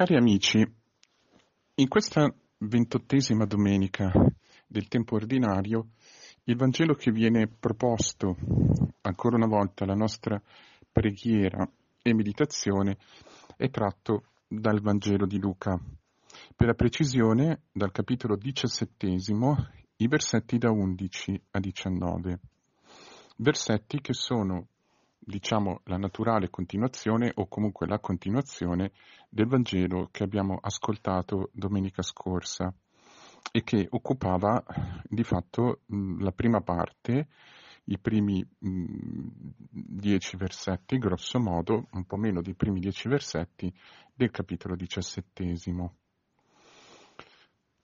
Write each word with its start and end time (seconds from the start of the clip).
Cari 0.00 0.16
amici, 0.16 0.66
in 1.74 1.88
questa 1.88 2.26
ventottesima 2.56 3.44
domenica 3.44 4.10
del 4.66 4.88
tempo 4.88 5.16
ordinario, 5.16 5.88
il 6.44 6.56
Vangelo 6.56 6.94
che 6.94 7.10
viene 7.10 7.46
proposto 7.48 8.34
ancora 9.02 9.36
una 9.36 9.46
volta 9.46 9.84
alla 9.84 9.92
nostra 9.92 10.40
preghiera 10.90 11.70
e 12.00 12.14
meditazione 12.14 12.96
è 13.58 13.68
tratto 13.68 14.22
dal 14.48 14.80
Vangelo 14.80 15.26
di 15.26 15.38
Luca. 15.38 15.78
Per 16.56 16.66
la 16.66 16.72
precisione, 16.72 17.64
dal 17.70 17.92
capitolo 17.92 18.36
diciassettesimo, 18.36 19.54
i 19.96 20.08
versetti 20.08 20.56
da 20.56 20.70
11 20.70 21.42
a 21.50 21.60
19. 21.60 22.38
Versetti 23.36 24.00
che 24.00 24.14
sono 24.14 24.68
diciamo, 25.20 25.82
la 25.84 25.98
naturale 25.98 26.48
continuazione 26.48 27.30
o 27.34 27.46
comunque 27.46 27.86
la 27.86 28.00
continuazione 28.00 28.92
del 29.28 29.46
Vangelo 29.46 30.08
che 30.10 30.22
abbiamo 30.22 30.58
ascoltato 30.60 31.50
domenica 31.52 32.02
scorsa 32.02 32.74
e 33.52 33.62
che 33.62 33.86
occupava 33.90 34.62
di 35.04 35.22
fatto 35.22 35.80
la 36.18 36.32
prima 36.32 36.60
parte, 36.60 37.28
i 37.84 37.98
primi 37.98 38.46
dieci 38.58 40.36
versetti, 40.36 40.98
grosso 40.98 41.38
modo, 41.38 41.86
un 41.92 42.04
po' 42.04 42.16
meno 42.16 42.40
dei 42.42 42.54
primi 42.54 42.80
dieci 42.80 43.08
versetti 43.08 43.72
del 44.14 44.30
capitolo 44.30 44.76
diciassettesimo. 44.76 45.94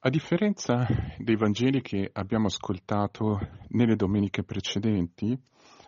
A 0.01 0.11
differenza 0.11 0.87
dei 1.19 1.37
Vangeli 1.37 1.81
che 1.81 2.09
abbiamo 2.13 2.47
ascoltato 2.47 3.41
nelle 3.71 3.97
domeniche 3.97 4.45
precedenti, 4.45 5.37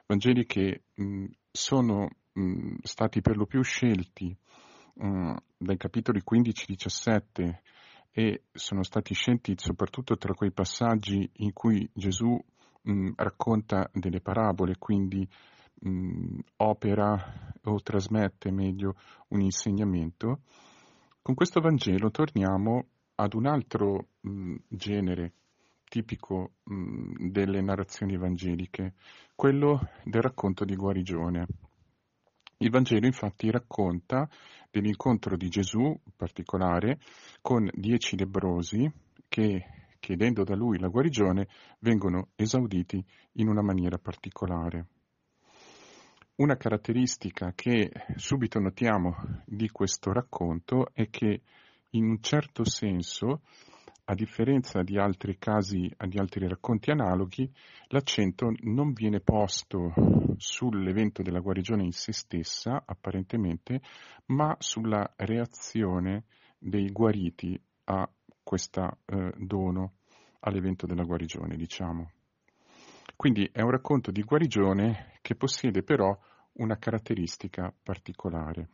Vangeli 0.06 0.44
che 0.44 0.84
mh, 0.94 1.26
sono 1.50 2.08
mh, 2.32 2.76
stati 2.82 3.20
per 3.20 3.36
lo 3.36 3.46
più 3.46 3.62
scelti 3.62 4.36
mh, 4.94 5.34
dai 5.56 5.76
capitoli 5.76 6.22
15-17 6.28 7.54
e 8.10 8.42
sono 8.52 8.82
stati 8.82 9.14
scelti 9.14 9.54
soprattutto 9.56 10.16
tra 10.16 10.34
quei 10.34 10.50
passaggi 10.50 11.28
in 11.36 11.52
cui 11.52 11.88
Gesù 11.92 12.36
racconta 13.16 13.90
delle 13.92 14.20
parabole, 14.20 14.76
quindi 14.78 15.28
opera 16.56 17.52
o 17.62 17.80
trasmette 17.82 18.50
meglio 18.50 18.96
un 19.28 19.40
insegnamento. 19.42 20.40
Con 21.22 21.34
questo 21.34 21.60
Vangelo 21.60 22.10
torniamo 22.10 22.86
ad 23.16 23.34
un 23.34 23.46
altro 23.46 24.08
genere 24.68 25.32
tipico 25.88 26.52
mh, 26.64 27.28
delle 27.30 27.60
narrazioni 27.60 28.14
evangeliche, 28.14 28.94
quello 29.34 29.90
del 30.04 30.22
racconto 30.22 30.64
di 30.64 30.76
guarigione. 30.76 31.46
Il 32.58 32.70
Vangelo 32.70 33.06
infatti 33.06 33.50
racconta 33.50 34.28
dell'incontro 34.70 35.36
di 35.36 35.48
Gesù, 35.48 35.80
in 35.80 36.12
particolare, 36.16 36.98
con 37.40 37.68
dieci 37.72 38.16
lebrosi 38.16 38.90
che, 39.28 39.64
chiedendo 40.00 40.42
da 40.42 40.56
lui 40.56 40.78
la 40.78 40.88
guarigione, 40.88 41.48
vengono 41.80 42.30
esauditi 42.34 43.04
in 43.34 43.48
una 43.48 43.62
maniera 43.62 43.98
particolare. 43.98 44.86
Una 46.36 46.56
caratteristica 46.56 47.52
che 47.54 47.90
subito 48.16 48.58
notiamo 48.60 49.42
di 49.44 49.68
questo 49.70 50.12
racconto 50.12 50.90
è 50.92 51.08
che 51.10 51.42
in 51.90 52.04
un 52.04 52.20
certo 52.20 52.64
senso 52.64 53.42
a 54.10 54.14
differenza 54.14 54.82
di 54.82 54.98
altri 54.98 55.36
casi, 55.38 55.90
di 56.06 56.18
altri 56.18 56.48
racconti 56.48 56.90
analoghi, 56.90 57.50
l'accento 57.88 58.50
non 58.60 58.94
viene 58.94 59.20
posto 59.20 59.92
sull'evento 60.38 61.22
della 61.22 61.40
guarigione 61.40 61.84
in 61.84 61.92
se 61.92 62.12
stessa, 62.12 62.82
apparentemente, 62.86 63.82
ma 64.26 64.56
sulla 64.58 65.12
reazione 65.16 66.24
dei 66.58 66.90
guariti 66.90 67.60
a 67.84 68.08
questo 68.42 68.98
eh, 69.04 69.32
dono, 69.36 69.96
all'evento 70.40 70.86
della 70.86 71.04
guarigione, 71.04 71.54
diciamo. 71.56 72.10
Quindi 73.14 73.46
è 73.52 73.60
un 73.60 73.70
racconto 73.70 74.10
di 74.10 74.22
guarigione 74.22 75.18
che 75.20 75.34
possiede 75.34 75.82
però 75.82 76.18
una 76.52 76.78
caratteristica 76.78 77.70
particolare. 77.82 78.68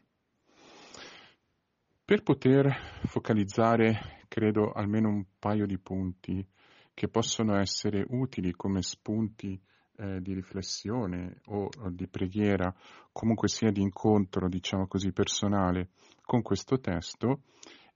Per 2.05 2.23
poter 2.23 3.03
focalizzare 3.06 4.24
credo, 4.29 4.73
almeno 4.73 5.09
un 5.09 5.25
paio 5.39 5.67
di 5.67 5.79
punti 5.79 6.47
che 6.93 7.09
possono 7.09 7.59
essere 7.59 8.05
utili 8.09 8.53
come 8.53 8.83
spunti 8.83 9.61
eh, 9.97 10.21
di 10.21 10.33
riflessione 10.35 11.41
o, 11.47 11.69
o, 11.81 11.91
di 11.91 12.07
preghiera, 12.09 12.75
comunque 13.12 13.49
sia 13.49 13.71
di 13.71 13.81
incontro, 13.81 14.49
diciamo 14.49 14.87
così, 14.87 15.12
personale 15.12 15.91
con 16.25 16.43
questo 16.43 16.81
testo, 16.81 17.43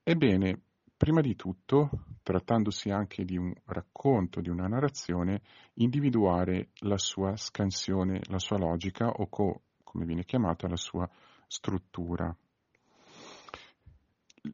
ebbene, 0.03 0.61
prima 0.97 1.21
di 1.21 1.37
tutto, 1.37 1.91
trattandosi 2.23 2.91
anche 2.91 3.25
di 3.25 3.37
un 3.37 3.53
racconto, 3.67 4.41
di 4.41 4.49
una 4.49 4.67
narrazione, 4.67 5.43
individuare 5.75 6.71
la 6.81 6.99
sua 6.99 7.37
scansione, 7.37 8.21
la 8.29 8.39
sua 8.39 8.59
logica 8.59 9.09
o, 9.09 9.29
co, 9.29 9.63
come 9.85 10.05
viene 10.05 10.25
chiamata, 10.25 10.69
la 10.69 10.77
sua 10.77 11.09
struttura. 11.47 12.37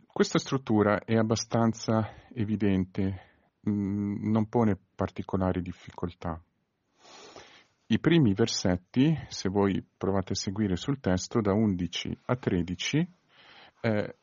Questa 0.06 0.38
struttura 0.38 1.00
è 1.04 1.16
abbastanza 1.16 2.14
evidente, 2.32 3.58
mm, 3.68 4.30
non 4.30 4.48
pone 4.48 4.78
particolari 4.94 5.60
difficoltà. 5.60 6.40
I 7.86 7.98
primi 7.98 8.32
versetti, 8.32 9.14
se 9.28 9.48
voi 9.48 9.84
provate 9.96 10.32
a 10.32 10.36
seguire 10.36 10.76
sul 10.76 11.00
testo, 11.00 11.40
da 11.40 11.52
11 11.52 12.18
a 12.26 12.36
13, 12.36 13.08
eh, 13.82 14.16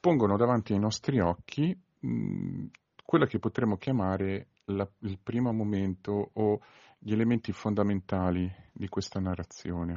pongono 0.00 0.36
davanti 0.36 0.72
ai 0.72 0.78
nostri 0.78 1.20
occhi 1.20 1.76
mh, 2.00 2.08
mm, 2.08 2.66
quello 3.04 3.26
che 3.26 3.38
potremmo 3.38 3.76
chiamare 3.76 4.48
la, 4.66 4.88
il 5.00 5.18
primo 5.22 5.52
momento 5.52 6.30
o 6.32 6.60
gli 6.98 7.12
elementi 7.12 7.52
fondamentali 7.52 8.50
di 8.72 8.88
questa 8.88 9.20
narrazione. 9.20 9.92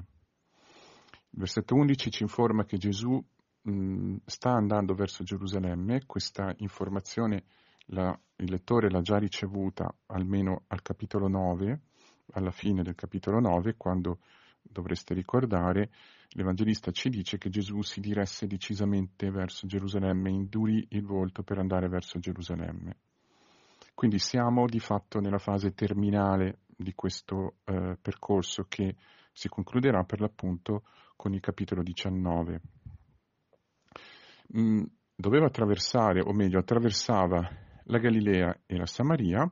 Il 1.30 1.40
versetto 1.40 1.76
11 1.76 2.12
ci 2.12 2.24
informa 2.24 2.66
che 2.66 2.78
Gesù 2.78 3.24
mh, 3.62 4.16
sta 4.26 4.52
andando 4.52 4.94
verso 4.94 5.24
Gerusalemme, 5.24 6.06
questa 6.06 6.54
informazione 6.58 7.44
la, 7.88 8.18
il 8.38 8.50
lettore 8.50 8.90
l'ha 8.90 9.02
già 9.02 9.18
ricevuta 9.18 9.94
almeno 10.08 10.64
al 10.68 10.82
capitolo 10.82 11.28
9, 11.28 11.82
alla 12.34 12.52
fine 12.52 12.84
del 12.84 12.96
capitolo 12.96 13.40
9, 13.40 13.76
quando 13.76 14.20
dovreste 14.62 15.14
ricordare, 15.14 15.92
l'Evangelista 16.30 16.92
ci 16.92 17.10
dice 17.10 17.38
che 17.38 17.50
Gesù 17.50 17.82
si 17.82 18.00
diresse 18.00 18.48
decisamente 18.48 19.30
verso 19.30 19.68
Gerusalemme, 19.68 20.30
indurì 20.30 20.86
il 20.92 21.04
volto 21.04 21.44
per 21.44 21.58
andare 21.58 21.90
verso 21.90 22.20
Gerusalemme. 22.20 22.98
Quindi 23.94 24.20
siamo 24.20 24.66
di 24.66 24.80
fatto 24.80 25.20
nella 25.20 25.38
fase 25.38 25.74
terminale 25.74 26.60
di 26.66 26.94
questo 26.94 27.56
eh, 27.66 27.98
percorso 28.02 28.66
che 28.68 28.96
si 29.34 29.50
concluderà 29.50 30.04
per 30.04 30.22
l'appunto 30.22 30.84
con 31.16 31.34
il 31.34 31.40
capitolo 31.40 31.84
19 31.84 32.62
mh, 34.52 34.84
doveva 35.16 35.48
attraversare, 35.48 36.22
o 36.22 36.34
meglio 36.34 36.60
attraversava 36.60 37.40
la 37.86 37.98
Galilea 37.98 38.62
e 38.66 38.78
la 38.78 38.86
Samaria 38.86 39.50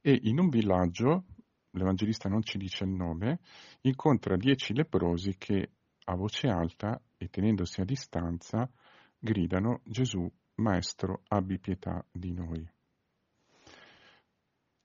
e 0.00 0.18
in 0.24 0.38
un 0.38 0.48
villaggio, 0.48 1.24
l'Evangelista 1.70 2.28
non 2.28 2.42
ci 2.42 2.58
dice 2.58 2.84
il 2.84 2.90
nome, 2.90 3.40
incontra 3.82 4.36
dieci 4.36 4.74
leprosi 4.74 5.36
che 5.38 5.70
a 6.04 6.16
voce 6.16 6.48
alta 6.48 7.00
e 7.16 7.28
tenendosi 7.28 7.80
a 7.80 7.84
distanza 7.84 8.68
gridano 9.18 9.80
Gesù, 9.84 10.30
Maestro, 10.56 11.22
abbi 11.28 11.58
pietà 11.58 12.04
di 12.10 12.32
noi. 12.32 12.68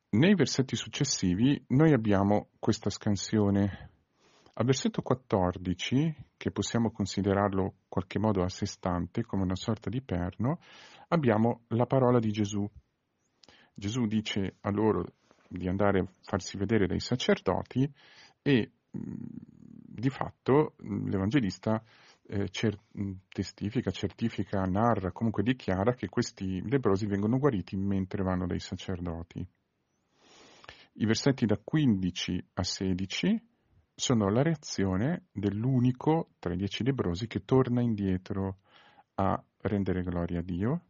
Nei 0.09 0.35
versetti 0.35 0.75
successivi 0.75 1.61
noi 1.69 1.91
abbiamo 1.91 2.49
questa 2.59 2.89
scansione 2.89 3.97
al 4.59 4.66
versetto 4.66 5.03
14, 5.03 6.16
che 6.35 6.51
possiamo 6.51 6.90
considerarlo 6.90 7.62
in 7.62 7.72
qualche 7.88 8.18
modo 8.18 8.41
a 8.41 8.50
sé 8.50 8.66
stante, 8.66 9.23
come 9.23 9.43
una 9.43 9.55
sorta 9.55 9.87
di 9.90 10.02
perno, 10.02 10.59
abbiamo 11.09 11.61
la 11.70 11.85
parola 11.85 12.17
di 12.17 12.31
Gesù. 12.31 12.67
Gesù 13.73 14.08
dice 14.08 14.55
a 14.61 14.72
loro 14.72 15.14
di 15.47 15.67
andare 15.67 15.99
a 15.99 16.08
farsi 16.23 16.58
vedere 16.58 16.87
dai 16.87 16.99
sacerdoti 16.99 17.87
e 18.41 18.72
di 18.90 20.09
fatto 20.09 20.73
l'Evangelista 20.79 21.84
eh, 22.23 22.49
cer- 22.49 22.81
testifica, 23.29 23.91
certifica, 23.91 24.61
narra, 24.64 25.11
comunque 25.11 25.43
dichiara 25.43 25.93
che 25.93 26.09
questi 26.09 26.67
lebrosi 26.67 27.05
vengono 27.05 27.37
guariti 27.37 27.76
mentre 27.76 28.23
vanno 28.23 28.47
dai 28.47 28.59
sacerdoti. 28.59 29.47
I 30.93 31.05
versetti 31.05 31.46
da 31.46 31.59
15 31.64 32.43
a 32.53 32.64
16 32.64 33.55
sono 33.99 34.29
la 34.29 34.44
reazione 34.44 35.23
dell'unico 35.32 36.29
tra 36.38 36.53
i 36.53 36.58
dieci 36.58 36.84
lebrosi 36.84 37.26
che 37.26 37.44
torna 37.46 37.82
indietro 37.82 38.59
a 39.16 39.44
rendere 39.61 40.03
gloria 40.03 40.38
a 40.38 40.44
Dio 40.44 40.82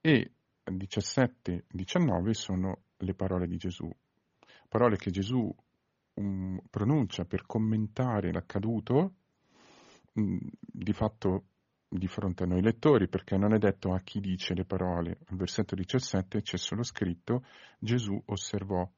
e 0.00 0.30
17-19 0.64 2.30
sono 2.30 2.82
le 2.98 3.14
parole 3.14 3.48
di 3.48 3.56
Gesù, 3.56 3.90
parole 4.68 4.96
che 4.96 5.10
Gesù 5.10 5.52
um, 6.14 6.60
pronuncia 6.70 7.24
per 7.24 7.46
commentare 7.46 8.32
l'accaduto, 8.32 9.14
um, 10.12 10.38
di 10.60 10.92
fatto 10.92 11.46
di 11.88 12.06
fronte 12.06 12.44
a 12.44 12.46
noi 12.46 12.62
lettori, 12.62 13.08
perché 13.08 13.36
non 13.36 13.54
è 13.54 13.58
detto 13.58 13.92
a 13.92 14.00
chi 14.00 14.20
dice 14.20 14.54
le 14.54 14.64
parole. 14.64 15.18
Al 15.26 15.36
versetto 15.36 15.74
17 15.74 16.42
c'è 16.42 16.56
solo 16.56 16.84
scritto 16.84 17.44
Gesù 17.78 18.20
osservò. 18.26 18.88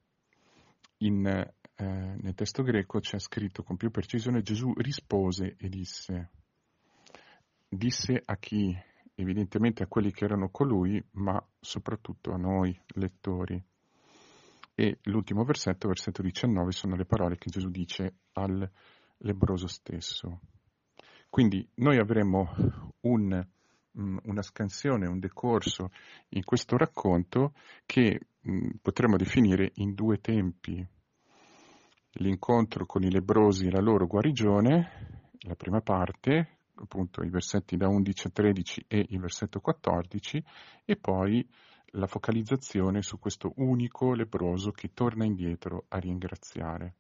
In, 1.01 1.53
eh, 1.79 1.85
nel 1.85 2.35
testo 2.35 2.63
greco 2.63 3.01
c'è 3.01 3.19
scritto 3.19 3.63
con 3.63 3.77
più 3.77 3.91
precisione 3.91 4.41
Gesù 4.43 4.73
rispose 4.77 5.57
e 5.59 5.69
disse. 5.69 6.31
Disse 7.69 8.23
a 8.25 8.37
chi? 8.37 8.75
Evidentemente 9.15 9.83
a 9.83 9.87
quelli 9.87 10.11
che 10.11 10.25
erano 10.25 10.49
con 10.51 10.69
lui, 10.69 11.03
ma 11.13 11.43
soprattutto 11.61 12.33
a 12.33 12.37
noi 12.37 12.79
lettori. 12.95 13.63
E 14.75 14.99
l'ultimo 15.05 15.45
versetto, 15.45 15.89
versetto 15.89 16.23
19, 16.23 16.73
sono 16.73 16.97
le 16.97 17.07
parole 17.07 17.37
che 17.37 17.51
Gesù 17.51 17.69
dice 17.69 18.15
al 18.33 18.71
lebroso 19.19 19.67
stesso. 19.67 20.41
Quindi 21.29 21.67
noi 21.77 21.99
avremo 21.99 22.55
un, 23.01 23.47
mm, 23.99 24.19
una 24.25 24.43
scansione, 24.43 25.07
un 25.07 25.19
decorso 25.19 25.91
in 26.31 26.45
questo 26.45 26.77
racconto 26.77 27.55
che 27.85 28.21
mm, 28.49 28.69
potremmo 28.81 29.17
definire 29.17 29.73
in 29.75 29.95
due 29.95 30.21
tempi. 30.21 30.87
L'incontro 32.19 32.87
con 32.87 33.03
i 33.03 33.11
lebrosi 33.11 33.67
e 33.67 33.71
la 33.71 33.81
loro 33.81 34.07
guarigione, 34.07 35.31
la 35.41 35.55
prima 35.55 35.83
parte, 35.83 36.61
appunto 36.77 37.23
i 37.23 37.29
versetti 37.29 37.77
da 37.77 37.89
11 37.89 38.27
a 38.27 38.31
13 38.31 38.85
e 38.89 39.07
il 39.11 39.21
versetto 39.21 39.61
14, 39.61 40.43
e 40.87 40.97
poi 40.97 41.47
la 41.91 42.07
focalizzazione 42.07 43.03
su 43.03 43.19
questo 43.19 43.53
unico 43.57 44.15
lebroso 44.15 44.71
che 44.71 44.93
torna 44.95 45.27
indietro 45.27 45.85
a 45.89 45.99
ringraziare. 45.99 46.95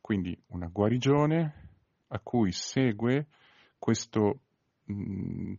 Quindi 0.00 0.38
una 0.48 0.68
guarigione 0.68 1.68
a 2.08 2.20
cui 2.20 2.50
segue 2.52 3.26
questo 3.78 4.40
mh, 4.84 4.92
mm, 4.94 5.52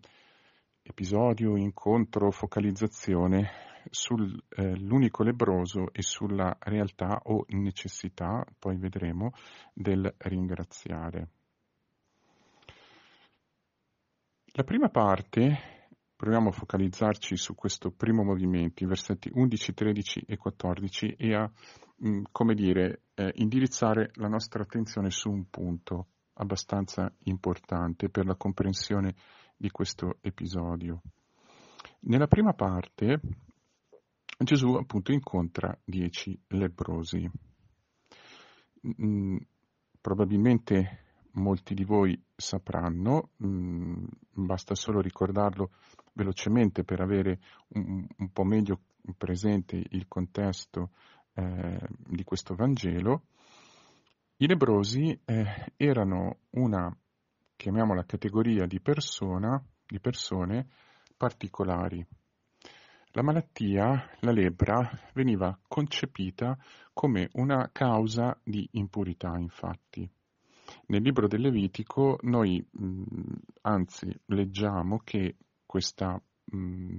episodio, 0.82 1.56
incontro, 1.58 2.32
focalizzazione 2.32 3.69
sull'unico 3.90 5.22
eh, 5.22 5.26
lebroso 5.26 5.92
e 5.92 6.02
sulla 6.02 6.56
realtà 6.60 7.20
o 7.24 7.46
necessità, 7.50 8.46
poi 8.58 8.78
vedremo, 8.78 9.32
del 9.74 10.14
ringraziare. 10.18 11.30
La 14.54 14.64
prima 14.64 14.90
parte, 14.90 15.88
proviamo 16.16 16.50
a 16.50 16.54
focalizzarci 16.54 17.38
su 17.38 17.56
questo 17.56 17.92
primo 17.92 18.24
movimento, 18.24 18.84
i 18.84 18.88
versetti 18.88 19.30
11, 19.32 19.74
13 19.74 20.24
e 20.28 20.38
14, 20.38 21.16
e 21.18 21.34
a, 21.34 21.50
mh, 21.98 22.10
mm, 22.10 22.24
come 22.32 22.56
dire, 22.56 23.04
eh, 23.14 23.32
indirizzare 23.36 24.12
la 24.16 24.28
nostra 24.28 24.64
attenzione 24.64 25.12
su 25.12 25.30
un 25.30 25.50
punto 25.50 26.08
abbastanza 26.34 27.12
importante 27.24 28.10
per 28.10 28.26
la 28.26 28.36
comprensione 28.36 29.16
di 29.56 29.70
questo 29.70 30.18
episodio. 30.22 31.02
Nella 32.02 32.28
prima 32.28 32.54
parte 32.54 33.20
Gesù 34.42 34.74
appunto 34.76 35.12
incontra 35.12 35.78
dieci 35.84 36.40
lebrosi. 36.48 37.30
Mm, 39.02 39.38
probabilmente 40.00 41.04
molti 41.32 41.74
di 41.74 41.84
voi 41.84 42.20
sapranno, 42.36 43.32
mm, 43.44 44.06
basta 44.32 44.76
solo 44.76 45.02
ricordarlo 45.02 45.72
velocemente 46.14 46.84
per 46.84 47.02
avere 47.02 47.40
un, 47.70 48.08
un 48.18 48.32
po' 48.32 48.44
meglio 48.44 48.80
presente 49.18 49.82
il 49.90 50.08
contesto 50.08 50.92
eh, 51.34 51.80
di 52.08 52.24
questo 52.24 52.56
Vangelo. 52.56 53.24
I 54.38 54.48
lebrosi 54.48 55.20
eh, 55.26 55.74
erano 55.76 56.40
una, 56.52 56.96
chiamiamola 57.56 58.06
categoria 58.06 58.66
di, 58.66 58.80
persona, 58.80 59.62
di 59.86 60.00
persone 60.00 60.68
particolari. 61.18 62.06
La 63.14 63.24
malattia, 63.24 64.08
la 64.20 64.32
lebbra, 64.32 64.88
veniva 65.14 65.58
concepita 65.68 66.56
come 66.94 67.30
una 67.34 67.72
causa 67.72 68.40
di 68.44 68.68
impurità, 68.74 69.36
infatti. 69.36 70.08
Nel 70.88 71.02
libro 71.02 71.28
del 71.28 71.42
Levitico 71.42 72.20
noi 72.22 72.64
mh, 72.70 73.36
anzi 73.62 74.16
leggiamo 74.26 75.00
che 75.04 75.38
questa 75.66 76.22
mh, 76.46 76.98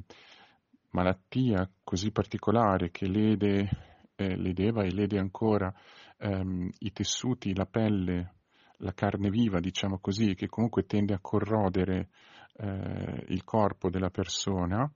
malattia 0.91 1.71
così 1.85 2.11
particolare 2.11 2.91
che 2.91 3.07
lede 3.07 3.69
eh, 4.17 4.37
ledeva 4.37 4.83
e 4.83 4.93
lede 4.93 5.17
ancora 5.17 5.73
ehm, 6.19 6.71
i 6.81 6.93
tessuti, 6.93 7.55
la 7.55 7.67
pelle, 7.67 8.35
la 8.79 8.93
carne 8.95 9.31
viva, 9.31 9.61
diciamo 9.61 10.01
così, 10.01 10.35
che 10.35 10.49
comunque 10.49 10.87
tende 10.87 11.15
a 11.15 11.21
corrodere 11.21 12.09
eh, 12.57 13.25
il 13.29 13.45
corpo 13.45 13.91
della 13.91 14.11
persona, 14.11 14.93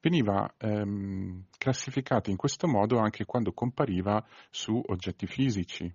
veniva 0.00 0.52
ehm, 0.58 1.44
classificata 1.58 2.30
in 2.30 2.36
questo 2.36 2.66
modo 2.66 2.98
anche 2.98 3.24
quando 3.24 3.52
compariva 3.52 4.24
su 4.50 4.80
oggetti 4.86 5.26
fisici. 5.26 5.92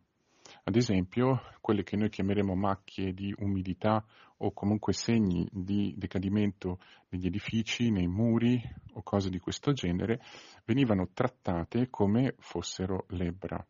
Ad 0.64 0.76
esempio, 0.76 1.42
quelle 1.60 1.84
che 1.84 1.96
noi 1.96 2.10
chiameremo 2.10 2.56
macchie 2.56 3.14
di 3.14 3.34
umidità 3.40 4.04
o 4.38 4.52
comunque 4.52 4.94
segni 4.94 5.48
di 5.52 5.94
decadimento 5.98 6.80
negli 7.10 7.28
edifici, 7.28 7.90
nei 7.90 8.08
muri 8.08 8.62
o 8.94 9.02
cose 9.02 9.30
di 9.30 9.40
questo 9.40 9.72
genere, 9.74 10.22
venivano 10.66 11.10
trattate 11.14 11.90
come 11.90 12.36
fossero 12.40 13.06
lebbra. 13.10 13.66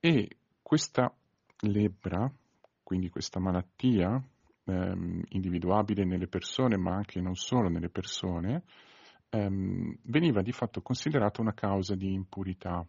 E 0.00 0.28
questa 0.62 1.12
lebbra, 1.60 2.30
quindi 2.82 3.08
questa 3.08 3.40
malattia 3.40 4.22
ehm, 4.64 5.22
individuabile 5.30 6.04
nelle 6.04 6.28
persone, 6.28 6.76
ma 6.76 6.94
anche 6.94 7.20
non 7.20 7.34
solo 7.34 7.68
nelle 7.68 7.88
persone, 7.88 8.64
ehm, 9.30 9.98
veniva 10.04 10.42
di 10.42 10.52
fatto 10.52 10.82
considerata 10.82 11.40
una 11.40 11.54
causa 11.54 11.94
di 11.94 12.12
impurità, 12.12 12.86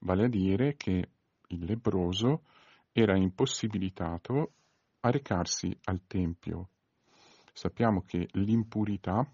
vale 0.00 0.24
a 0.24 0.28
dire 0.28 0.76
che 0.76 1.08
il 1.48 1.64
lebroso 1.64 2.44
era 2.92 3.16
impossibilitato 3.16 4.52
a 5.00 5.10
recarsi 5.10 5.76
al 5.84 6.02
Tempio. 6.06 6.68
Sappiamo 7.52 8.02
che 8.02 8.28
l'impurità, 8.32 9.26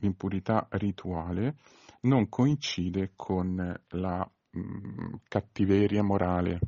l'impurità 0.00 0.66
rituale, 0.72 1.56
non 2.02 2.28
coincide 2.28 3.12
con 3.16 3.56
la 3.88 4.30
mh, 4.50 4.58
mm, 4.60 5.14
cattiveria 5.28 6.02
morale. 6.02 6.58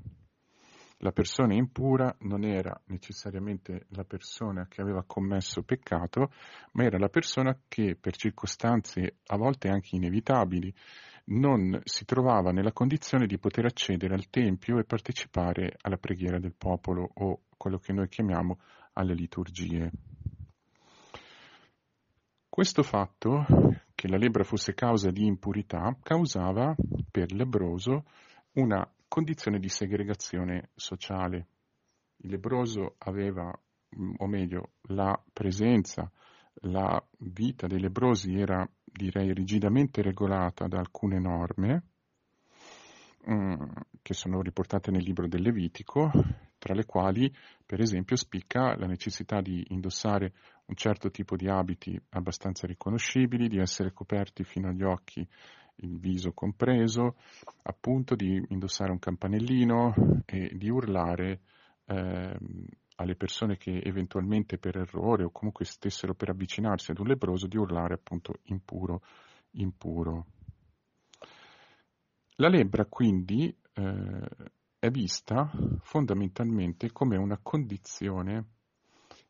La 1.00 1.12
persona 1.12 1.54
impura 1.54 2.14
non 2.20 2.42
era 2.42 2.78
necessariamente 2.86 3.86
la 3.90 4.04
persona 4.04 4.66
che 4.66 4.80
aveva 4.80 5.04
commesso 5.06 5.62
peccato, 5.62 6.30
ma 6.72 6.84
era 6.84 6.98
la 6.98 7.10
persona 7.10 7.58
che 7.68 7.96
per 8.00 8.16
circostanze 8.16 9.16
a 9.26 9.36
volte 9.36 9.68
anche 9.68 9.96
inevitabili 9.96 10.72
non 11.26 11.78
si 11.84 12.04
trovava 12.04 12.50
nella 12.50 12.72
condizione 12.72 13.26
di 13.26 13.38
poter 13.38 13.66
accedere 13.66 14.14
al 14.14 14.30
Tempio 14.30 14.78
e 14.78 14.84
partecipare 14.84 15.76
alla 15.82 15.98
preghiera 15.98 16.38
del 16.38 16.54
popolo 16.56 17.10
o 17.14 17.42
quello 17.56 17.78
che 17.78 17.92
noi 17.92 18.08
chiamiamo 18.08 18.58
alle 18.92 19.14
liturgie. 19.14 19.90
Questo 22.48 22.82
fatto, 22.82 23.44
che 23.94 24.08
la 24.08 24.16
lebbra 24.16 24.44
fosse 24.44 24.72
causa 24.72 25.10
di 25.10 25.26
impurità, 25.26 25.94
causava 26.02 26.74
per 27.10 27.32
lebroso 27.32 28.04
una 28.52 28.88
condizione 29.16 29.58
di 29.58 29.70
segregazione 29.70 30.68
sociale. 30.74 31.46
Il 32.16 32.28
lebroso 32.32 32.96
aveva, 32.98 33.50
o 34.18 34.26
meglio, 34.26 34.72
la 34.88 35.18
presenza, 35.32 36.12
la 36.64 37.02
vita 37.20 37.66
dei 37.66 37.80
lebrosi 37.80 38.34
era 38.34 38.68
direi 38.84 39.32
rigidamente 39.32 40.02
regolata 40.02 40.66
da 40.68 40.80
alcune 40.80 41.18
norme 41.18 41.82
mm, 43.30 43.54
che 44.02 44.12
sono 44.12 44.42
riportate 44.42 44.90
nel 44.90 45.02
libro 45.02 45.26
del 45.26 45.40
Levitico, 45.40 46.10
tra 46.58 46.74
le 46.74 46.84
quali 46.84 47.34
per 47.64 47.80
esempio 47.80 48.16
spicca 48.16 48.76
la 48.76 48.86
necessità 48.86 49.40
di 49.40 49.64
indossare 49.68 50.34
un 50.66 50.74
certo 50.74 51.10
tipo 51.10 51.36
di 51.36 51.48
abiti 51.48 51.98
abbastanza 52.10 52.66
riconoscibili, 52.66 53.48
di 53.48 53.60
essere 53.60 53.94
coperti 53.94 54.44
fino 54.44 54.68
agli 54.68 54.82
occhi, 54.82 55.26
il 55.76 55.98
viso 55.98 56.32
compreso, 56.32 57.16
appunto 57.62 58.14
di 58.14 58.42
indossare 58.48 58.90
un 58.90 58.98
campanellino 58.98 60.22
e 60.24 60.50
di 60.56 60.68
urlare 60.68 61.40
eh, 61.86 62.38
alle 62.96 63.14
persone 63.16 63.56
che 63.56 63.80
eventualmente 63.84 64.58
per 64.58 64.76
errore 64.76 65.24
o 65.24 65.30
comunque 65.30 65.64
stessero 65.64 66.14
per 66.14 66.30
avvicinarsi 66.30 66.90
ad 66.90 66.98
un 66.98 67.06
lebroso 67.06 67.46
di 67.46 67.56
urlare 67.56 67.94
appunto 67.94 68.40
impuro, 68.44 69.02
impuro. 69.52 70.26
La 72.36 72.48
lebbra 72.48 72.84
quindi 72.86 73.54
eh, 73.74 74.28
è 74.78 74.90
vista 74.90 75.50
fondamentalmente 75.80 76.92
come 76.92 77.16
una 77.16 77.38
condizione 77.42 78.44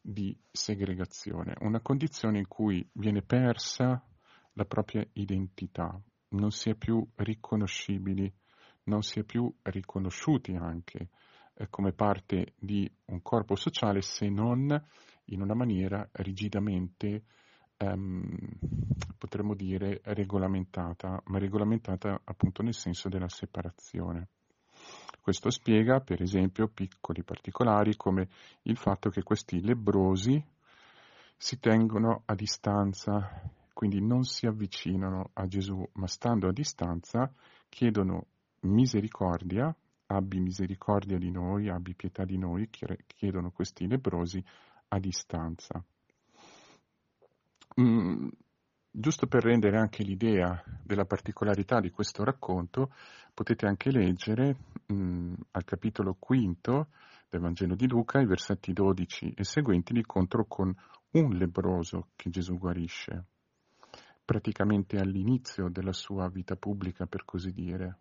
di 0.01 0.37
segregazione, 0.51 1.55
una 1.61 1.81
condizione 1.81 2.39
in 2.39 2.47
cui 2.47 2.89
viene 2.93 3.23
persa 3.23 4.01
la 4.53 4.65
propria 4.65 5.07
identità, 5.15 6.01
non 6.31 6.51
si 6.51 6.71
è 6.71 6.75
più 6.75 7.07
riconoscibili, 7.17 8.33
non 8.85 9.03
si 9.03 9.21
è 9.21 9.25
più 9.25 9.53
riconosciuti 9.63 10.55
anche 10.55 11.09
eh, 11.55 11.69
come 11.71 11.93
parte 11.93 12.55
di 12.59 12.91
un 13.07 13.23
corpo 13.23 13.57
sociale 13.57 14.03
se 14.03 14.29
non 14.29 14.69
in 15.27 15.41
una 15.41 15.55
maniera 15.55 16.07
rigidamente, 16.13 17.25
ehm, 17.77 18.37
potremmo 19.19 19.55
dire, 19.55 20.01
regolamentata, 20.05 21.21
ma 21.27 21.39
regolamentata 21.39 22.21
appunto 22.25 22.63
nel 22.63 22.75
senso 22.75 23.09
della 23.09 23.29
separazione. 23.29 24.29
Questo 25.21 25.51
spiega, 25.51 26.01
per 26.01 26.23
esempio, 26.23 26.69
piccoli 26.69 27.25
particolari 27.25 27.97
come 27.97 28.29
il 28.63 28.77
fatto 28.77 29.11
che 29.11 29.23
questi 29.23 29.61
lebrosi 29.61 30.41
si 31.37 31.59
tengono 31.59 32.23
a 32.27 32.35
distanza, 32.35 33.43
quindi 33.77 34.01
non 34.01 34.23
si 34.23 34.47
avvicinano 34.47 35.33
a 35.35 35.47
Gesù, 35.47 35.87
ma 35.97 36.07
stando 36.07 36.49
a 36.49 36.53
distanza 36.53 37.31
chiedono 37.69 38.29
misericordia, 38.61 39.71
abbi 40.07 40.41
misericordia 40.41 41.19
di 41.19 41.31
noi, 41.31 41.69
abbi 41.69 41.95
pietà 41.95 42.25
di 42.25 42.39
noi, 42.39 42.71
chiedono 42.71 43.51
questi 43.51 43.87
lebrosi 43.87 44.43
a 44.89 44.99
distanza. 44.99 45.85
Mm, 47.79 48.29
giusto 48.91 49.27
per 49.27 49.45
rendere 49.45 49.77
anche 49.77 50.03
l'idea 50.03 50.59
della 50.83 51.05
particolarità 51.05 51.79
di 51.79 51.91
questo 51.91 52.25
racconto, 52.25 52.95
potete 53.35 53.67
anche 53.67 53.91
leggere 53.91 54.57
mm, 54.91 55.35
al 55.51 55.65
capitolo 55.65 56.17
quinto 56.19 56.89
del 57.29 57.43
Vangelo 57.43 57.75
di 57.75 57.87
Luca 57.87 58.23
i 58.23 58.27
versetti 58.27 58.73
12 58.73 59.35
e 59.37 59.45
seguenti 59.45 59.93
l'incontro 59.93 60.47
con 60.47 60.75
un 61.11 61.37
lebroso 61.37 62.09
che 62.17 62.31
Gesù 62.31 62.57
guarisce, 62.57 63.27
praticamente 64.27 64.99
all'inizio 64.99 65.71
della 65.71 65.93
sua 65.93 66.29
vita 66.29 66.57
pubblica, 66.57 67.07
per 67.07 67.25
così 67.25 67.53
dire. 67.53 68.01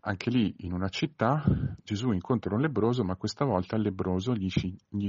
Anche 0.00 0.30
lì, 0.30 0.54
in 0.60 0.72
una 0.72 0.88
città, 0.88 1.44
Gesù 1.84 2.12
incontra 2.12 2.54
un 2.54 2.62
lebroso, 2.62 3.04
ma 3.04 3.14
questa 3.14 3.44
volta 3.44 3.76
il 3.76 3.82
lebroso 3.82 4.34
gli, 4.34 4.48
gli, 4.88 5.08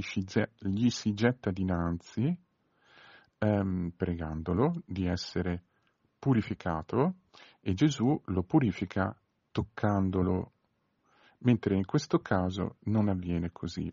gli 0.58 0.90
si 0.90 1.14
getta 1.14 1.50
dinanzi, 1.50 2.38
ehm, 3.38 3.92
pregandolo 3.96 4.82
di 4.84 5.06
essere 5.06 5.64
purificato, 6.18 7.14
e 7.60 7.72
Gesù 7.72 8.20
lo 8.26 8.42
purifica 8.42 9.18
toccandolo, 9.50 10.52
mentre 11.38 11.76
in 11.76 11.86
questo 11.86 12.18
caso 12.18 12.76
non 12.84 13.08
avviene 13.08 13.50
così. 13.52 13.90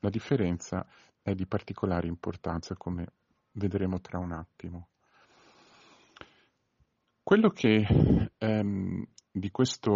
La 0.00 0.10
differenza 0.10 0.84
è 1.22 1.34
di 1.34 1.46
particolare 1.46 2.08
importanza, 2.08 2.74
come 2.74 3.06
vedremo 3.52 4.00
tra 4.00 4.18
un 4.18 4.32
attimo. 4.32 4.88
Quello 7.28 7.50
che 7.50 8.30
ehm, 8.38 9.04
di 9.30 9.50
questa 9.50 9.90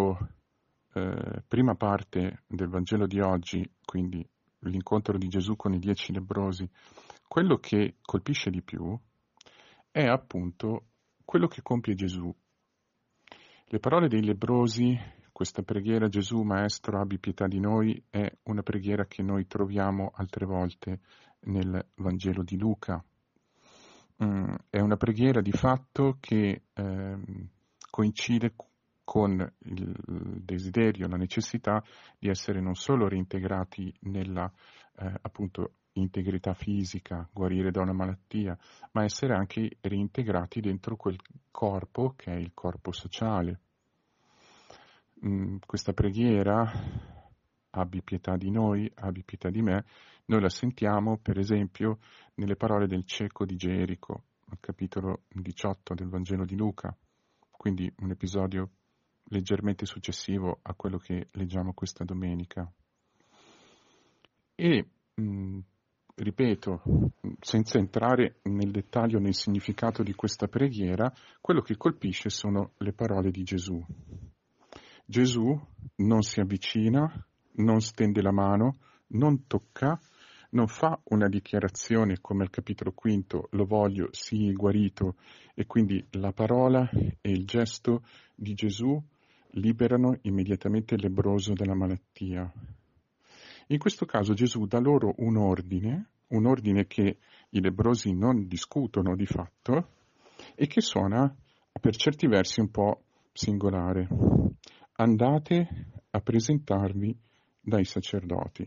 eh, 0.92 1.42
prima 1.48 1.74
parte 1.76 2.42
del 2.46 2.68
Vangelo 2.68 3.06
di 3.06 3.20
oggi, 3.20 3.66
quindi 3.86 4.22
l'incontro 4.58 5.16
di 5.16 5.28
Gesù 5.28 5.56
con 5.56 5.72
i 5.72 5.78
dieci 5.78 6.12
lebrosi, 6.12 6.68
quello 7.26 7.56
che 7.56 7.96
colpisce 8.02 8.50
di 8.50 8.60
più 8.60 8.94
è 9.90 10.04
appunto 10.04 10.88
quello 11.24 11.46
che 11.46 11.62
compie 11.62 11.94
Gesù. 11.94 12.30
Le 13.64 13.78
parole 13.78 14.08
dei 14.08 14.22
lebrosi 14.22 14.94
questa 15.32 15.62
preghiera 15.62 16.08
Gesù 16.08 16.42
Maestro 16.42 17.00
abbi 17.00 17.18
pietà 17.18 17.46
di 17.46 17.60
noi 17.60 18.04
è 18.10 18.30
una 18.42 18.62
preghiera 18.62 19.06
che 19.06 19.22
noi 19.22 19.46
troviamo 19.46 20.12
altre 20.16 20.44
volte 20.44 21.00
nel 21.44 21.82
Vangelo 21.94 22.42
di 22.42 22.58
Luca. 22.58 23.02
Mm, 24.22 24.54
è 24.70 24.78
una 24.78 24.96
preghiera 24.96 25.40
di 25.40 25.50
fatto 25.50 26.18
che 26.20 26.62
eh, 26.72 27.18
coincide 27.90 28.54
con 29.04 29.52
il 29.64 29.94
desiderio, 30.44 31.08
la 31.08 31.16
necessità 31.16 31.82
di 32.18 32.28
essere 32.28 32.60
non 32.60 32.74
solo 32.74 33.08
reintegrati 33.08 33.92
nella 34.02 34.50
eh, 34.98 35.12
appunto 35.22 35.72
integrità 35.94 36.54
fisica, 36.54 37.28
guarire 37.32 37.70
da 37.70 37.80
una 37.80 37.92
malattia, 37.92 38.56
ma 38.92 39.02
essere 39.02 39.34
anche 39.34 39.76
reintegrati 39.80 40.60
dentro 40.60 40.96
quel 40.96 41.18
corpo 41.50 42.14
che 42.16 42.32
è 42.32 42.36
il 42.36 42.52
corpo 42.54 42.92
sociale. 42.92 43.60
Mm, 45.26 45.56
questa 45.66 45.92
preghiera, 45.92 46.70
abbi 47.72 48.02
pietà 48.02 48.36
di 48.36 48.50
noi, 48.50 48.90
abbi 48.94 49.22
pietà 49.22 49.50
di 49.50 49.62
me, 49.62 49.84
noi 50.26 50.40
la 50.40 50.48
sentiamo 50.48 51.18
per 51.18 51.38
esempio 51.38 51.98
nelle 52.34 52.56
parole 52.56 52.86
del 52.86 53.04
cieco 53.04 53.44
di 53.44 53.56
Gerico, 53.56 54.24
al 54.48 54.58
capitolo 54.60 55.22
18 55.28 55.94
del 55.94 56.08
Vangelo 56.08 56.44
di 56.44 56.56
Luca, 56.56 56.94
quindi 57.50 57.92
un 57.98 58.10
episodio 58.10 58.70
leggermente 59.24 59.86
successivo 59.86 60.58
a 60.62 60.74
quello 60.74 60.98
che 60.98 61.28
leggiamo 61.32 61.72
questa 61.72 62.04
domenica. 62.04 62.70
E, 64.54 64.88
mh, 65.14 65.22
mm, 65.22 65.58
ripeto, 66.16 66.82
senza 67.40 67.78
entrare 67.78 68.40
nel 68.42 68.70
dettaglio 68.70 69.18
nel 69.18 69.34
significato 69.34 70.02
di 70.02 70.14
questa 70.14 70.46
preghiera, 70.48 71.12
quello 71.40 71.62
che 71.62 71.76
colpisce 71.76 72.28
sono 72.28 72.72
le 72.78 72.92
parole 72.92 73.30
di 73.30 73.42
Gesù. 73.42 73.82
Gesù 75.04 75.58
non 75.96 76.22
si 76.22 76.40
avvicina, 76.40 77.10
non 77.56 77.80
stende 77.80 78.23
la 78.23 78.32
mano, 78.32 78.76
non 79.09 79.47
tocca, 79.47 79.99
non 80.50 80.66
fa 80.66 80.99
una 81.04 81.28
dichiarazione 81.28 82.21
come 82.21 82.42
al 82.42 82.50
capitolo 82.50 82.92
quinto, 82.92 83.49
lo 83.52 83.64
voglio, 83.64 84.09
sii 84.11 84.52
guarito, 84.52 85.16
e 85.54 85.66
quindi 85.66 86.04
la 86.12 86.32
parola 86.32 86.88
e 86.90 87.30
il 87.30 87.44
gesto 87.47 88.04
di 88.35 88.54
Gesù 88.54 89.00
liberano 89.52 90.18
immediatamente 90.23 90.94
il 90.94 91.02
lebroso 91.02 91.52
dalla 91.52 91.75
malattia. 91.75 92.50
In 93.68 93.78
questo 93.78 94.04
caso 94.04 94.35
Gesù 94.35 94.66
dà 94.66 94.78
loro 94.78 95.14
un 95.18 95.37
ordine, 95.37 96.09
un 96.28 96.47
ordine 96.47 96.87
che 96.87 97.18
i 97.50 97.61
lebrosi 97.61 98.12
non 98.12 98.47
discutono 98.47 99.14
di 99.14 99.26
fatto 99.26 99.88
e 100.54 100.66
che 100.66 100.80
suona 100.80 101.35
per 101.80 101.97
certi 101.97 102.26
versi 102.26 102.61
un 102.61 102.71
po' 102.71 103.02
singolare 103.32 104.09
andate 104.97 105.68
a 106.11 106.21
presentarvi 106.21 107.16
dai 107.62 107.85
sacerdoti. 107.85 108.64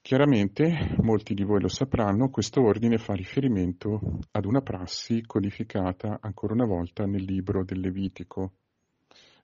Chiaramente, 0.00 0.96
molti 1.00 1.32
di 1.32 1.44
voi 1.44 1.60
lo 1.60 1.68
sapranno, 1.68 2.28
questo 2.28 2.62
ordine 2.62 2.98
fa 2.98 3.14
riferimento 3.14 4.18
ad 4.32 4.44
una 4.44 4.60
prassi 4.60 5.22
codificata 5.22 6.18
ancora 6.20 6.52
una 6.52 6.66
volta 6.66 7.06
nel 7.06 7.22
libro 7.22 7.64
del 7.64 7.80
Levitico, 7.80 8.52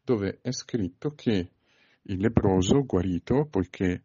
dove 0.05 0.39
è 0.43 0.53
scritto 0.53 1.11
che 1.15 1.51
il 2.03 2.19
leproso 2.19 2.85
guarito, 2.85 3.47
poiché 3.49 4.03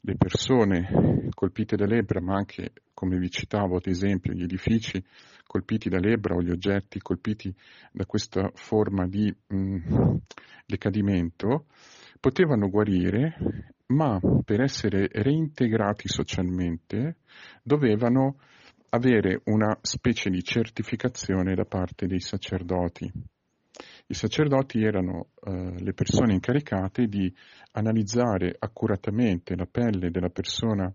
le 0.00 0.16
persone 0.16 1.28
colpite 1.34 1.74
da 1.74 1.86
lebbra, 1.86 2.20
ma 2.20 2.36
anche, 2.36 2.72
come 2.94 3.18
vi 3.18 3.28
citavo, 3.28 3.76
ad 3.76 3.86
esempio, 3.86 4.32
gli 4.32 4.42
edifici 4.42 5.04
colpiti 5.44 5.88
da 5.88 5.98
lebbra 5.98 6.34
o 6.34 6.42
gli 6.42 6.50
oggetti 6.50 7.00
colpiti 7.00 7.52
da 7.90 8.06
questa 8.06 8.50
forma 8.54 9.06
di 9.06 9.34
mh, 9.48 9.56
mm, 9.56 10.16
decadimento, 10.64 11.66
potevano 12.18 12.68
guarire, 12.68 13.74
ma 13.88 14.18
per 14.44 14.60
essere 14.60 15.08
reintegrati 15.10 16.08
socialmente 16.08 17.16
dovevano 17.62 18.38
avere 18.90 19.40
una 19.44 19.76
specie 19.82 20.30
di 20.30 20.42
certificazione 20.42 21.54
da 21.54 21.64
parte 21.64 22.06
dei 22.06 22.20
sacerdoti. 22.20 23.10
I 24.08 24.14
sacerdoti 24.14 24.82
erano 24.82 25.28
eh, 25.42 25.82
le 25.82 25.92
persone 25.92 26.32
incaricate 26.32 27.06
di 27.06 27.32
analizzare 27.72 28.54
accuratamente 28.58 29.54
la 29.54 29.66
pelle 29.66 30.10
della 30.10 30.30
persona 30.30 30.92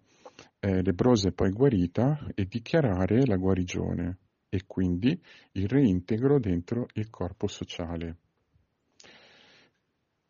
eh, 0.60 0.82
lebrosa 0.82 1.28
e 1.28 1.34
poi 1.34 1.52
guarita 1.52 2.28
e 2.34 2.46
dichiarare 2.46 3.26
la 3.26 3.36
guarigione 3.36 4.18
e 4.50 4.64
quindi 4.66 5.20
il 5.54 5.68
reintegro 5.68 6.40
dentro 6.40 6.88
il 6.94 7.10
corpo 7.10 7.48
sociale. 7.48 8.18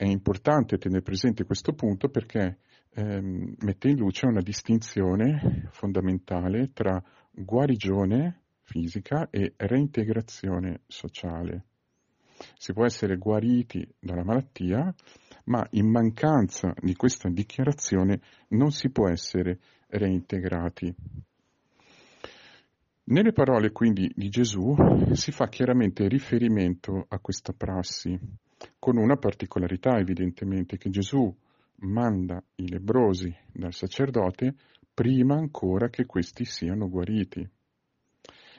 È 0.01 0.05
importante 0.07 0.79
tenere 0.79 1.03
presente 1.03 1.45
questo 1.45 1.73
punto 1.73 2.09
perché 2.09 2.57
ehm, 2.95 3.53
mette 3.59 3.87
in 3.87 3.97
luce 3.97 4.25
una 4.25 4.41
distinzione 4.41 5.67
fondamentale 5.73 6.71
tra 6.73 6.99
guarigione 7.29 8.41
fisica 8.63 9.29
e 9.29 9.53
reintegrazione 9.57 10.81
sociale. 10.87 11.65
Si 12.57 12.73
può 12.73 12.83
essere 12.83 13.17
guariti 13.17 13.87
dalla 13.99 14.23
malattia, 14.23 14.91
ma 15.43 15.63
in 15.73 15.87
mancanza 15.91 16.73
di 16.81 16.95
questa 16.95 17.29
dichiarazione 17.29 18.21
non 18.47 18.71
si 18.71 18.89
può 18.89 19.07
essere 19.07 19.59
reintegrati. 19.85 20.95
Nelle 23.03 23.33
parole 23.33 23.71
quindi 23.71 24.11
di 24.15 24.29
Gesù 24.29 24.73
si 25.11 25.31
fa 25.31 25.47
chiaramente 25.47 26.07
riferimento 26.07 27.05
a 27.07 27.19
questa 27.19 27.53
prassi, 27.53 28.19
con 28.79 28.97
una 28.97 29.17
particolarità 29.17 29.97
evidentemente 29.97 30.77
che 30.77 30.89
Gesù 30.89 31.33
manda 31.83 32.43
i 32.55 32.69
lebrosi 32.69 33.35
dal 33.51 33.73
sacerdote 33.73 34.55
prima 34.93 35.35
ancora 35.35 35.89
che 35.89 36.05
questi 36.05 36.45
siano 36.45 36.89
guariti. 36.89 37.47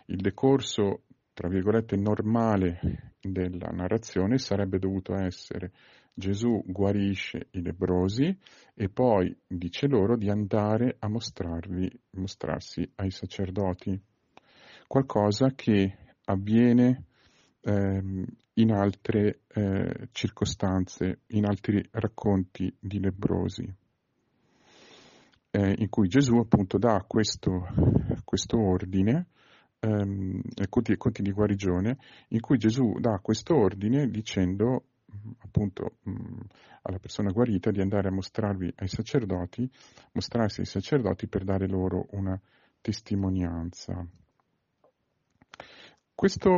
Il 0.07 0.21
decorso 0.21 1.03
tra 1.35 1.49
virgolette, 1.49 1.97
normale 1.97 3.15
della 3.21 3.71
narrazione 3.71 4.37
sarebbe 4.39 4.79
dovuto 4.79 5.15
essere 5.15 5.73
Gesù 6.13 6.63
guarisce 6.67 7.49
i 7.53 7.63
lebrosi 7.63 8.37
e 8.75 8.89
poi 8.91 9.35
dice 9.47 9.87
loro 9.87 10.17
di 10.17 10.29
andare 10.29 10.97
a 10.99 11.09
mostrarsi 11.09 12.93
ai 12.97 13.11
sacerdoti. 13.11 13.99
Qualcosa 14.87 15.53
che 15.55 15.97
avviene 16.27 17.07
ehm, 17.63 18.25
in 18.55 18.73
altre 18.73 19.41
eh, 19.49 20.09
circostanze, 20.13 21.21
in 21.29 21.47
altri 21.47 21.87
racconti 21.93 22.75
di 22.79 23.01
lebrosi, 23.01 23.75
eh, 25.51 25.75
in 25.79 25.89
cui 25.89 26.09
Gesù 26.09 26.37
appunto 26.37 26.79
dà 26.79 27.05
questo, 27.07 27.67
questo 28.25 28.59
ordine, 28.59 29.27
ehm, 29.81 30.41
conti, 30.69 30.97
conti 30.97 31.23
di 31.23 31.33
guarigione, 31.33 31.99
in 32.29 32.41
cui 32.41 32.59
Gesù 32.59 32.95
dà 32.99 33.19
questo 33.23 33.57
ordine 33.57 34.09
dicendo 34.09 34.85
appunto 35.39 35.97
mh, 36.03 36.41
alla 36.83 36.99
persona 36.99 37.31
guarita 37.31 37.71
di 37.71 37.81
andare 37.81 38.09
a 38.09 38.13
mostrarvi 38.13 38.73
ai 38.77 38.89
sacerdoti, 38.89 39.71
mostrarsi 40.13 40.61
ai 40.61 40.67
sacerdoti 40.67 41.27
per 41.29 41.45
dare 41.45 41.69
loro 41.69 42.07
una 42.13 42.39
testimonianza. 42.81 44.07
Questa 46.15 46.51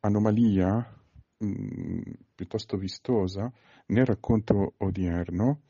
anomalia 0.00 0.94
mh, 1.38 2.10
piuttosto 2.34 2.76
vistosa 2.76 3.52
nel 3.86 4.06
racconto 4.06 4.74
odierno, 4.78 5.60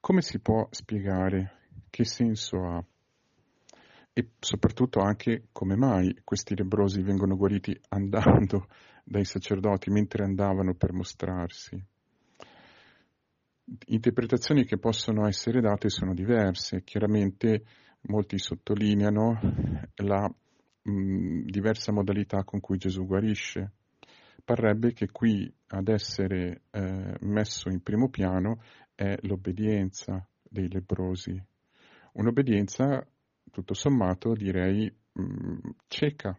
come 0.00 0.22
si 0.22 0.38
può 0.38 0.66
spiegare? 0.70 1.52
Che 1.90 2.04
senso 2.04 2.56
ha? 2.64 2.84
E 4.12 4.30
soprattutto 4.38 5.00
anche 5.00 5.48
come 5.52 5.76
mai 5.76 6.16
questi 6.24 6.56
lebrosi 6.56 7.02
vengono 7.02 7.36
guariti 7.36 7.78
andando 7.90 8.66
dai 9.04 9.24
sacerdoti 9.24 9.90
mentre 9.90 10.24
andavano 10.24 10.74
per 10.74 10.92
mostrarsi. 10.92 11.82
Interpretazioni 13.86 14.64
che 14.64 14.78
possono 14.78 15.26
essere 15.26 15.60
date 15.60 15.90
sono 15.90 16.14
diverse, 16.14 16.82
chiaramente 16.84 17.64
molti 18.02 18.38
sottolineano 18.38 19.38
la 19.96 20.32
mh, 20.88 21.42
diversa 21.44 21.92
modalità 21.92 22.44
con 22.44 22.60
cui 22.60 22.78
Gesù 22.78 23.04
guarisce. 23.06 23.72
Parrebbe 24.44 24.92
che 24.92 25.10
qui 25.10 25.52
ad 25.68 25.88
essere 25.88 26.62
eh, 26.70 27.16
messo 27.20 27.68
in 27.68 27.82
primo 27.82 28.08
piano 28.08 28.62
è 28.94 29.16
l'obbedienza 29.22 30.26
dei 30.42 30.70
lebrosi, 30.70 31.40
un'obbedienza 32.12 33.06
tutto 33.50 33.74
sommato 33.74 34.32
direi 34.32 34.90
mh, 35.12 35.70
cieca, 35.86 36.38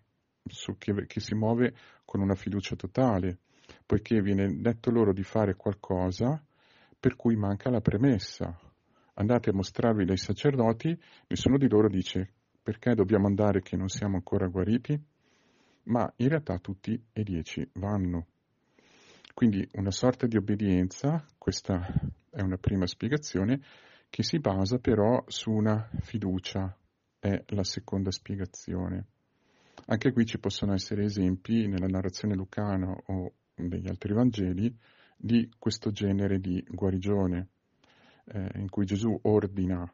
che, 0.77 1.05
che 1.05 1.19
si 1.19 1.35
muove 1.35 1.75
con 2.03 2.21
una 2.21 2.33
fiducia 2.33 2.75
totale, 2.75 3.37
poiché 3.85 4.19
viene 4.21 4.59
detto 4.59 4.89
loro 4.89 5.13
di 5.13 5.23
fare 5.23 5.55
qualcosa 5.55 6.43
per 6.99 7.15
cui 7.15 7.35
manca 7.35 7.69
la 7.69 7.81
premessa. 7.81 8.59
Andate 9.13 9.51
a 9.51 9.53
mostrarvi 9.53 10.05
dai 10.05 10.17
sacerdoti, 10.17 10.97
nessuno 11.27 11.57
di 11.57 11.69
loro 11.69 11.87
dice 11.87 12.33
perché 12.61 12.93
dobbiamo 12.93 13.27
andare 13.27 13.61
che 13.61 13.75
non 13.75 13.87
siamo 13.87 14.15
ancora 14.15 14.47
guariti, 14.47 14.99
ma 15.83 16.11
in 16.17 16.27
realtà 16.27 16.57
tutti 16.59 17.01
e 17.11 17.23
dieci 17.23 17.67
vanno. 17.73 18.27
Quindi 19.33 19.67
una 19.73 19.91
sorta 19.91 20.27
di 20.27 20.37
obbedienza, 20.37 21.25
questa 21.37 21.85
è 22.29 22.41
una 22.41 22.57
prima 22.57 22.85
spiegazione, 22.85 23.61
che 24.09 24.23
si 24.23 24.39
basa 24.39 24.79
però 24.79 25.23
su 25.27 25.51
una 25.51 25.89
fiducia, 26.01 26.75
è 27.19 27.43
la 27.47 27.63
seconda 27.63 28.11
spiegazione. 28.11 29.05
Anche 29.85 30.11
qui 30.11 30.25
ci 30.25 30.39
possono 30.39 30.73
essere 30.73 31.03
esempi 31.03 31.67
nella 31.67 31.87
narrazione 31.87 32.35
lucana 32.35 32.91
o 32.91 33.33
degli 33.55 33.87
altri 33.87 34.13
Vangeli 34.13 34.75
di 35.17 35.49
questo 35.57 35.91
genere 35.91 36.39
di 36.39 36.63
guarigione, 36.67 37.47
eh, 38.25 38.49
in 38.55 38.69
cui 38.69 38.85
Gesù 38.85 39.17
ordina, 39.23 39.91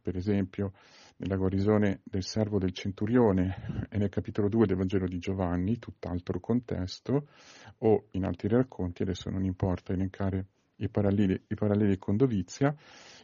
per 0.00 0.16
esempio, 0.16 0.72
nella 1.18 1.36
guarigione 1.36 2.00
del 2.02 2.24
servo 2.24 2.58
del 2.58 2.72
centurione 2.72 3.86
e 3.88 3.98
nel 3.98 4.08
capitolo 4.08 4.48
2 4.48 4.66
del 4.66 4.76
Vangelo 4.76 5.06
di 5.06 5.18
Giovanni, 5.18 5.78
tutt'altro 5.78 6.40
contesto, 6.40 7.28
o 7.78 8.06
in 8.12 8.24
altri 8.24 8.48
racconti, 8.48 9.02
adesso 9.02 9.30
non 9.30 9.44
importa 9.44 9.92
elencare 9.92 10.46
i 10.76 10.88
paralleli, 10.88 11.40
i 11.48 11.54
paralleli 11.54 11.98
con 11.98 12.16
Dovizia, 12.16 12.74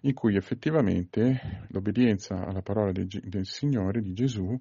in 0.03 0.15
cui 0.15 0.37
effettivamente 0.37 1.67
l'obbedienza 1.69 2.47
alla 2.47 2.63
parola 2.63 2.93
del, 2.93 3.07
del 3.07 3.47
Signore, 3.47 4.01
di 4.01 4.13
Gesù, 4.13 4.57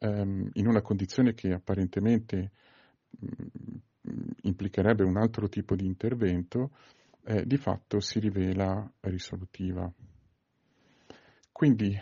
ehm, 0.00 0.50
in 0.52 0.66
una 0.66 0.82
condizione 0.82 1.32
che 1.32 1.52
apparentemente 1.52 2.50
mh, 3.10 3.26
mm, 4.10 4.28
implicherebbe 4.42 5.04
un 5.04 5.16
altro 5.16 5.48
tipo 5.48 5.74
di 5.74 5.86
intervento, 5.86 6.72
eh, 7.24 7.46
di 7.46 7.56
fatto 7.56 8.00
si 8.00 8.18
rivela 8.18 8.90
risolutiva. 9.00 9.90
Quindi 11.56 11.98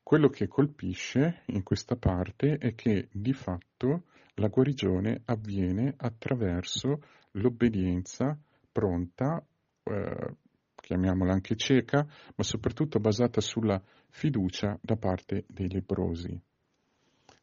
quello 0.00 0.28
che 0.28 0.46
colpisce 0.46 1.42
in 1.46 1.64
questa 1.64 1.96
parte 1.96 2.56
è 2.58 2.76
che 2.76 3.08
di 3.10 3.32
fatto 3.32 4.04
la 4.34 4.46
guarigione 4.46 5.22
avviene 5.24 5.92
attraverso 5.96 7.02
l'obbedienza 7.32 8.38
pronta, 8.70 9.44
eh, 9.82 10.36
chiamiamola 10.76 11.32
anche 11.32 11.56
cieca, 11.56 12.06
ma 12.36 12.44
soprattutto 12.44 13.00
basata 13.00 13.40
sulla 13.40 13.82
fiducia 14.08 14.78
da 14.80 14.94
parte 14.94 15.46
dei 15.48 15.68
lebrosi 15.68 16.40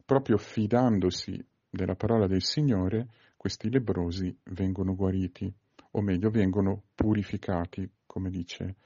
proprio 0.06 0.38
fidandosi 0.38 1.38
della 1.68 1.94
parola 1.94 2.26
del 2.26 2.42
Signore, 2.42 3.08
questi 3.36 3.70
lebrosi 3.70 4.34
vengono 4.44 4.94
guariti, 4.96 5.52
o 5.90 6.00
meglio 6.00 6.30
vengono 6.30 6.84
purificati, 6.94 7.86
come 8.06 8.30
dice 8.30 8.76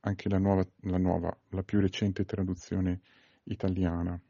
anche 0.00 0.28
la 0.28 0.38
nuova, 0.38 0.66
la, 0.82 0.98
nuova, 0.98 1.36
la 1.50 1.62
più 1.62 1.80
recente 1.80 2.24
traduzione 2.24 3.00
italiana. 3.44 4.20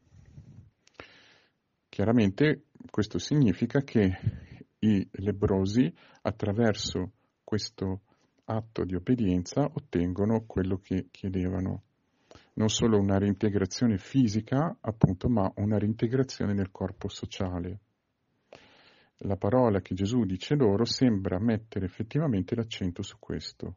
Chiaramente 1.88 2.64
questo 2.90 3.18
significa 3.18 3.80
che 3.82 4.18
i 4.78 5.08
lebrosi, 5.12 5.92
attraverso 6.22 7.12
questo 7.44 8.02
atto 8.44 8.84
di 8.84 8.94
obbedienza, 8.94 9.62
ottengono 9.62 10.44
quello 10.46 10.78
che 10.78 11.08
chiedevano 11.10 11.82
non 12.54 12.68
solo 12.68 12.98
una 12.98 13.18
reintegrazione 13.18 13.98
fisica, 13.98 14.76
appunto, 14.80 15.28
ma 15.28 15.50
una 15.56 15.78
reintegrazione 15.78 16.52
nel 16.52 16.70
corpo 16.70 17.08
sociale. 17.08 17.80
La 19.24 19.36
parola 19.36 19.80
che 19.80 19.94
Gesù 19.94 20.24
dice 20.24 20.54
loro 20.54 20.84
sembra 20.84 21.38
mettere 21.38 21.84
effettivamente 21.84 22.54
l'accento 22.54 23.02
su 23.02 23.16
questo. 23.18 23.76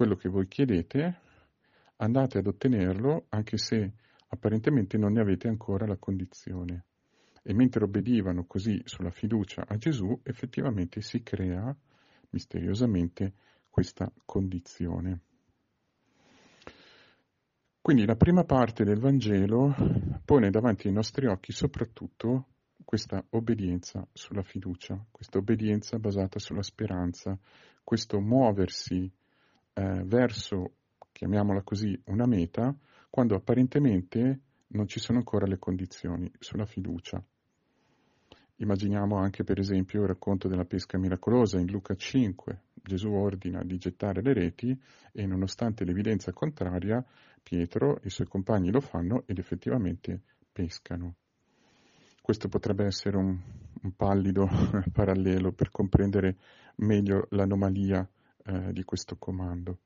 Quello 0.00 0.16
che 0.16 0.30
voi 0.30 0.48
chiedete, 0.48 1.20
andate 1.96 2.38
ad 2.38 2.46
ottenerlo 2.46 3.26
anche 3.28 3.58
se 3.58 3.92
apparentemente 4.28 4.96
non 4.96 5.12
ne 5.12 5.20
avete 5.20 5.46
ancora 5.46 5.86
la 5.86 5.98
condizione. 5.98 6.86
E 7.42 7.52
mentre 7.52 7.84
obbedivano 7.84 8.46
così 8.46 8.80
sulla 8.86 9.10
fiducia 9.10 9.66
a 9.68 9.76
Gesù, 9.76 10.18
effettivamente 10.22 11.02
si 11.02 11.22
crea 11.22 11.76
misteriosamente 12.30 13.34
questa 13.68 14.10
condizione. 14.24 15.20
Quindi 17.82 18.06
la 18.06 18.16
prima 18.16 18.44
parte 18.44 18.84
del 18.84 19.00
Vangelo 19.00 19.74
pone 20.24 20.48
davanti 20.48 20.86
ai 20.86 20.94
nostri 20.94 21.26
occhi 21.26 21.52
soprattutto 21.52 22.46
questa 22.86 23.22
obbedienza 23.28 24.08
sulla 24.14 24.42
fiducia, 24.42 24.98
questa 25.10 25.36
obbedienza 25.36 25.98
basata 25.98 26.38
sulla 26.38 26.62
speranza, 26.62 27.38
questo 27.84 28.18
muoversi 28.18 29.12
eh, 29.72 30.02
verso, 30.04 30.74
chiamiamola 31.12 31.62
così, 31.62 31.98
una 32.06 32.26
meta, 32.26 32.74
quando 33.08 33.34
apparentemente 33.34 34.40
non 34.68 34.86
ci 34.86 35.00
sono 35.00 35.18
ancora 35.18 35.46
le 35.46 35.58
condizioni 35.58 36.30
sulla 36.38 36.66
fiducia. 36.66 37.22
Immaginiamo 38.56 39.16
anche 39.16 39.42
per 39.42 39.58
esempio 39.58 40.02
il 40.02 40.08
racconto 40.08 40.46
della 40.46 40.66
pesca 40.66 40.98
miracolosa 40.98 41.58
in 41.58 41.70
Luca 41.70 41.94
5. 41.94 42.62
Gesù 42.74 43.10
ordina 43.10 43.62
di 43.64 43.78
gettare 43.78 44.20
le 44.22 44.34
reti 44.34 44.78
e 45.12 45.26
nonostante 45.26 45.84
l'evidenza 45.84 46.32
contraria, 46.32 47.04
Pietro 47.42 47.96
e 48.00 48.08
i 48.08 48.10
suoi 48.10 48.26
compagni 48.26 48.70
lo 48.70 48.80
fanno 48.80 49.24
ed 49.26 49.38
effettivamente 49.38 50.20
pescano. 50.52 51.14
Questo 52.20 52.48
potrebbe 52.48 52.84
essere 52.84 53.16
un, 53.16 53.38
un 53.82 53.96
pallido 53.96 54.46
parallelo 54.92 55.52
per 55.52 55.70
comprendere 55.70 56.36
meglio 56.76 57.26
l'anomalia 57.30 58.06
eh, 58.44 58.72
di 58.72 58.84
questo 58.84 59.16
comando. 59.16 59.78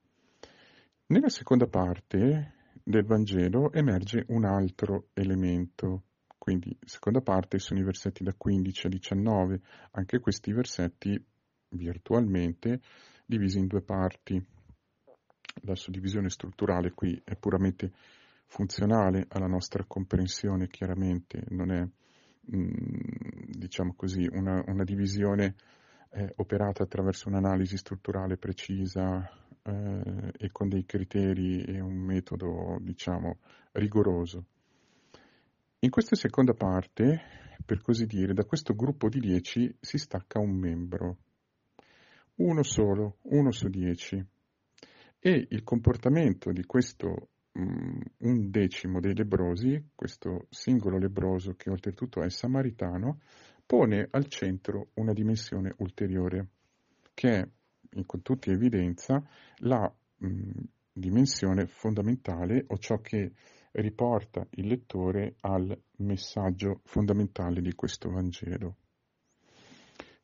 Nella 1.06 1.28
seconda 1.28 1.66
parte 1.66 2.54
del 2.82 3.04
Vangelo 3.04 3.72
emerge 3.72 4.24
un 4.28 4.44
altro 4.44 5.08
elemento 5.14 6.04
quindi, 6.44 6.76
seconda 6.84 7.22
parte, 7.22 7.58
sono 7.58 7.80
i 7.80 7.84
versetti 7.84 8.22
da 8.22 8.34
15 8.36 8.86
a 8.86 8.90
19, 8.90 9.60
anche 9.92 10.18
questi 10.18 10.52
versetti 10.52 11.18
virtualmente 11.70 12.82
divisi 13.24 13.56
in 13.56 13.66
due 13.66 13.80
parti. 13.80 14.46
La 15.62 15.74
suddivisione 15.74 16.28
strutturale 16.28 16.90
qui 16.90 17.18
è 17.24 17.34
puramente 17.36 17.92
funzionale 18.44 19.24
alla 19.30 19.46
nostra 19.46 19.84
comprensione, 19.86 20.68
chiaramente, 20.68 21.44
non 21.48 21.70
è, 21.70 21.80
mh, 21.80 22.56
mm, 22.58 22.72
diciamo 23.56 23.94
così, 23.94 24.28
una, 24.30 24.62
una 24.66 24.84
divisione 24.84 25.54
eh, 26.14 26.32
operata 26.36 26.84
attraverso 26.84 27.28
un'analisi 27.28 27.76
strutturale 27.76 28.36
precisa 28.36 29.28
eh, 29.62 30.32
e 30.36 30.50
con 30.52 30.68
dei 30.68 30.84
criteri 30.84 31.62
e 31.64 31.80
un 31.80 31.96
metodo, 31.96 32.78
diciamo, 32.80 33.38
rigoroso. 33.72 34.44
In 35.80 35.90
questa 35.90 36.14
seconda 36.14 36.54
parte, 36.54 37.20
per 37.64 37.80
così 37.82 38.06
dire, 38.06 38.32
da 38.32 38.44
questo 38.44 38.74
gruppo 38.74 39.08
di 39.08 39.18
dieci 39.18 39.74
si 39.80 39.98
stacca 39.98 40.38
un 40.38 40.52
membro, 40.52 41.18
uno 42.36 42.62
solo, 42.62 43.18
uno 43.22 43.50
su 43.50 43.68
dieci, 43.68 44.24
e 45.18 45.46
il 45.50 45.62
comportamento 45.62 46.52
di 46.52 46.64
questo 46.64 47.28
um, 47.52 48.00
un 48.18 48.50
decimo 48.50 49.00
dei 49.00 49.14
lebrosi, 49.14 49.90
questo 49.94 50.46
singolo 50.50 50.98
lebroso 50.98 51.54
che 51.54 51.70
oltretutto 51.70 52.22
è 52.22 52.30
samaritano, 52.30 53.20
pone 53.66 54.08
al 54.10 54.26
centro 54.28 54.88
una 54.94 55.12
dimensione 55.12 55.74
ulteriore, 55.78 56.48
che 57.14 57.30
è 57.38 57.48
con 58.06 58.22
tutta 58.22 58.50
evidenza 58.50 59.22
la 59.58 59.92
mh, 60.16 60.60
dimensione 60.92 61.66
fondamentale 61.66 62.64
o 62.68 62.78
ciò 62.78 63.00
che 63.00 63.32
riporta 63.72 64.46
il 64.50 64.66
lettore 64.66 65.36
al 65.40 65.76
messaggio 65.98 66.80
fondamentale 66.84 67.60
di 67.60 67.74
questo 67.74 68.10
Vangelo. 68.10 68.76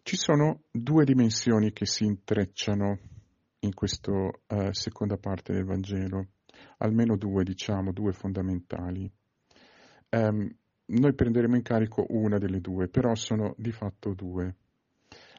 Ci 0.03 0.17
sono 0.17 0.63
due 0.71 1.05
dimensioni 1.05 1.73
che 1.73 1.87
si 1.87 2.05
intrecciano 2.05 2.99
in 3.61 3.75
questa 3.75 4.13
uh, 4.13 4.73
seconda 4.73 5.17
parte 5.19 5.53
del 5.53 5.65
Vangelo, 5.65 6.29
almeno 6.79 7.17
due, 7.17 7.45
diciamo, 7.45 7.93
due 7.93 8.13
fondamentali. 8.13 9.11
Um, 10.11 10.49
noi 10.91 11.15
prenderemo 11.15 11.57
in 11.57 11.63
carico 11.63 12.07
una 12.09 12.39
delle 12.39 12.61
due, 12.61 12.89
però 12.89 13.15
sono 13.15 13.55
di 13.57 13.71
fatto 13.71 14.13
due. 14.15 14.57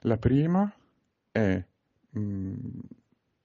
La 0.01 0.17
prima 0.17 0.73
è 1.31 1.63
mh, 2.09 2.19
mm, 2.19 2.55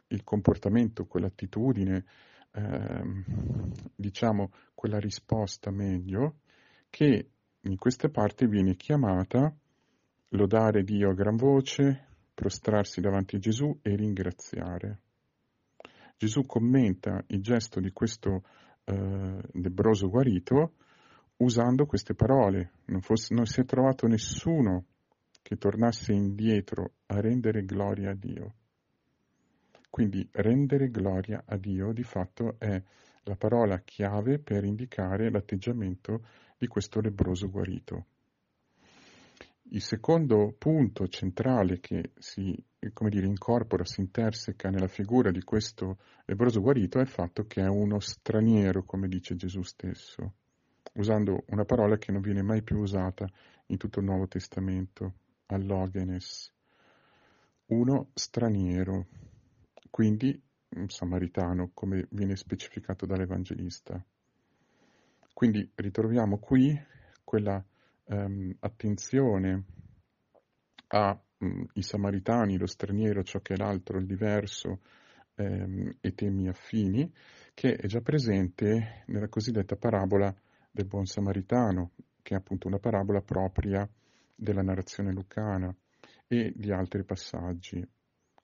il 0.08 0.22
comportamento, 0.22 1.06
quell'attitudine, 1.06 2.04
ehm, 2.52 3.24
diciamo 3.94 4.52
quella 4.74 4.98
risposta 4.98 5.70
meglio, 5.70 6.36
che 6.90 7.30
in 7.60 7.76
queste 7.76 8.08
parti 8.08 8.46
viene 8.46 8.76
chiamata 8.76 9.52
lodare 10.30 10.84
Dio 10.84 11.10
a 11.10 11.14
gran 11.14 11.36
voce, 11.36 12.04
prostrarsi 12.34 13.00
davanti 13.00 13.36
a 13.36 13.38
Gesù 13.40 13.78
e 13.82 13.96
ringraziare. 13.96 15.00
Gesù 16.16 16.46
commenta 16.46 17.22
il 17.28 17.42
gesto 17.42 17.80
di 17.80 17.90
questo 17.90 18.42
eh, 18.84 19.38
lebroso 19.52 20.08
guarito 20.08 20.74
usando 21.38 21.86
queste 21.86 22.14
parole. 22.14 22.72
Non, 22.86 23.00
fosse, 23.00 23.34
non 23.34 23.46
si 23.46 23.60
è 23.60 23.64
trovato 23.64 24.06
nessuno 24.06 24.84
che 25.42 25.56
tornasse 25.56 26.12
indietro 26.12 26.92
a 27.06 27.20
rendere 27.20 27.64
gloria 27.64 28.10
a 28.10 28.14
Dio. 28.14 28.54
Quindi 29.90 30.28
rendere 30.32 30.90
gloria 30.90 31.42
a 31.46 31.56
Dio 31.56 31.92
di 31.92 32.02
fatto 32.02 32.56
è 32.58 32.82
la 33.22 33.36
parola 33.36 33.80
chiave 33.80 34.38
per 34.38 34.64
indicare 34.64 35.30
l'atteggiamento 35.30 36.26
di 36.58 36.66
questo 36.66 37.00
lebroso 37.00 37.48
guarito. 37.48 38.06
Il 39.70 39.82
secondo 39.82 40.54
punto 40.56 41.08
centrale 41.08 41.80
che 41.80 42.12
si 42.18 42.54
dire, 42.78 43.26
incorpora, 43.26 43.84
si 43.84 44.00
interseca 44.00 44.68
nella 44.70 44.86
figura 44.86 45.32
di 45.32 45.42
questo 45.42 45.98
lebroso 46.26 46.60
guarito 46.60 46.98
è 46.98 47.02
il 47.02 47.08
fatto 47.08 47.46
che 47.46 47.62
è 47.62 47.66
uno 47.66 47.98
straniero, 47.98 48.84
come 48.84 49.08
dice 49.08 49.34
Gesù 49.34 49.62
stesso 49.62 50.34
usando 50.96 51.44
una 51.48 51.64
parola 51.64 51.96
che 51.96 52.12
non 52.12 52.20
viene 52.20 52.42
mai 52.42 52.62
più 52.62 52.78
usata 52.78 53.26
in 53.66 53.76
tutto 53.76 54.00
il 54.00 54.06
Nuovo 54.06 54.28
Testamento, 54.28 55.14
allogenes, 55.46 56.52
uno 57.66 58.10
straniero, 58.14 59.06
quindi 59.90 60.40
un 60.68 60.88
samaritano, 60.88 61.70
come 61.72 62.06
viene 62.10 62.36
specificato 62.36 63.06
dall'Evangelista. 63.06 64.02
Quindi 65.32 65.70
ritroviamo 65.74 66.38
qui 66.38 66.78
quella 67.24 67.62
um, 68.04 68.54
attenzione 68.60 69.64
ai 70.88 71.18
um, 71.38 71.66
samaritani, 71.74 72.56
lo 72.56 72.66
straniero, 72.66 73.22
ciò 73.22 73.40
che 73.40 73.54
è 73.54 73.56
l'altro, 73.56 73.98
il 73.98 74.06
diverso 74.06 74.80
um, 75.36 75.92
e 76.00 76.14
temi 76.14 76.48
affini, 76.48 77.12
che 77.52 77.74
è 77.74 77.86
già 77.86 78.00
presente 78.00 79.02
nella 79.06 79.28
cosiddetta 79.28 79.76
parabola 79.76 80.34
del 80.76 80.86
buon 80.86 81.06
samaritano, 81.06 81.92
che 82.20 82.34
è 82.34 82.36
appunto 82.36 82.68
una 82.68 82.78
parabola 82.78 83.22
propria 83.22 83.88
della 84.34 84.60
narrazione 84.60 85.10
lucana 85.10 85.74
e 86.28 86.52
di 86.54 86.70
altri 86.70 87.02
passaggi. 87.02 87.82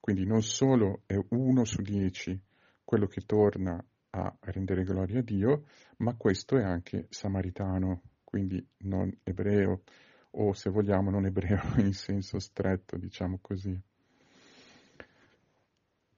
Quindi 0.01 0.25
non 0.25 0.43
solo 0.43 1.03
è 1.05 1.17
uno 1.29 1.65
su 1.65 1.83
dieci 1.83 2.41
quello 2.83 3.07
che 3.07 3.21
torna 3.27 3.85
a 4.15 4.37
rendere 4.41 4.83
gloria 4.83 5.19
a 5.21 5.23
Dio, 5.23 5.67
ma 5.99 6.15
questo 6.15 6.57
è 6.57 6.63
anche 6.63 7.07
samaritano, 7.11 8.01
quindi 8.25 8.67
non 8.79 9.15
ebreo, 9.23 9.83
o 10.31 10.55
se 10.55 10.71
vogliamo 10.71 11.11
non 11.11 11.27
ebreo 11.27 11.61
in 11.79 11.93
senso 11.93 12.39
stretto, 12.39 12.97
diciamo 12.97 13.39
così. 13.43 13.79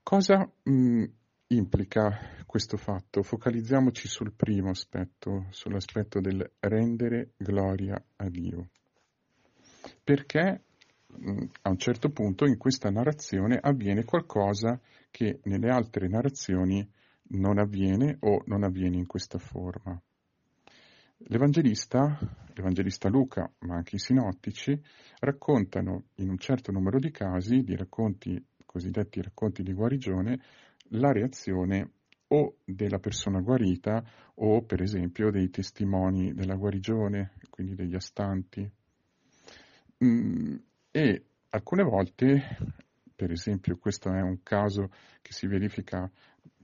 Cosa 0.02 0.48
mh, 0.62 1.04
implica 1.48 2.42
questo 2.46 2.76
fatto? 2.76 3.22
Focalizziamoci 3.22 4.08
sul 4.08 4.32
primo 4.32 4.70
aspetto, 4.70 5.46
sull'aspetto 5.50 6.20
del 6.20 6.52
rendere 6.60 7.32
gloria 7.36 8.02
a 8.16 8.28
Dio. 8.28 8.70
Perché 10.02 10.62
a 11.62 11.70
un 11.70 11.78
certo 11.78 12.10
punto 12.10 12.46
in 12.46 12.56
questa 12.56 12.90
narrazione 12.90 13.58
avviene 13.60 14.04
qualcosa 14.04 14.80
che 15.10 15.40
nelle 15.44 15.70
altre 15.70 16.08
narrazioni 16.08 16.88
non 17.28 17.58
avviene 17.58 18.16
o 18.20 18.42
non 18.46 18.64
avviene 18.64 18.96
in 18.96 19.06
questa 19.06 19.38
forma. 19.38 20.00
L'Evangelista, 21.28 22.18
l'Evangelista 22.52 23.08
Luca, 23.08 23.50
ma 23.60 23.76
anche 23.76 23.96
i 23.96 24.00
sinottici, 24.00 24.78
raccontano 25.20 26.06
in 26.16 26.28
un 26.28 26.38
certo 26.38 26.72
numero 26.72 26.98
di 26.98 27.10
casi, 27.10 27.62
di 27.62 27.76
racconti, 27.76 28.44
cosiddetti 28.66 29.22
racconti 29.22 29.62
di 29.62 29.72
guarigione, 29.72 30.40
la 30.94 31.12
reazione 31.12 31.90
o 32.28 32.56
della 32.64 32.98
persona 32.98 33.40
guarita 33.40 34.02
o 34.36 34.62
per 34.62 34.82
esempio 34.82 35.30
dei 35.30 35.50
testimoni 35.50 36.34
della 36.34 36.56
guarigione, 36.56 37.32
quindi 37.50 37.74
degli 37.74 37.94
astanti. 37.94 38.68
Mm, 40.04 40.56
e 40.90 41.24
alcune 41.50 41.82
volte, 41.82 42.42
per 43.14 43.30
esempio 43.30 43.76
questo 43.76 44.12
è 44.12 44.20
un 44.20 44.42
caso 44.42 44.90
che 45.22 45.32
si 45.32 45.46
verifica 45.46 46.10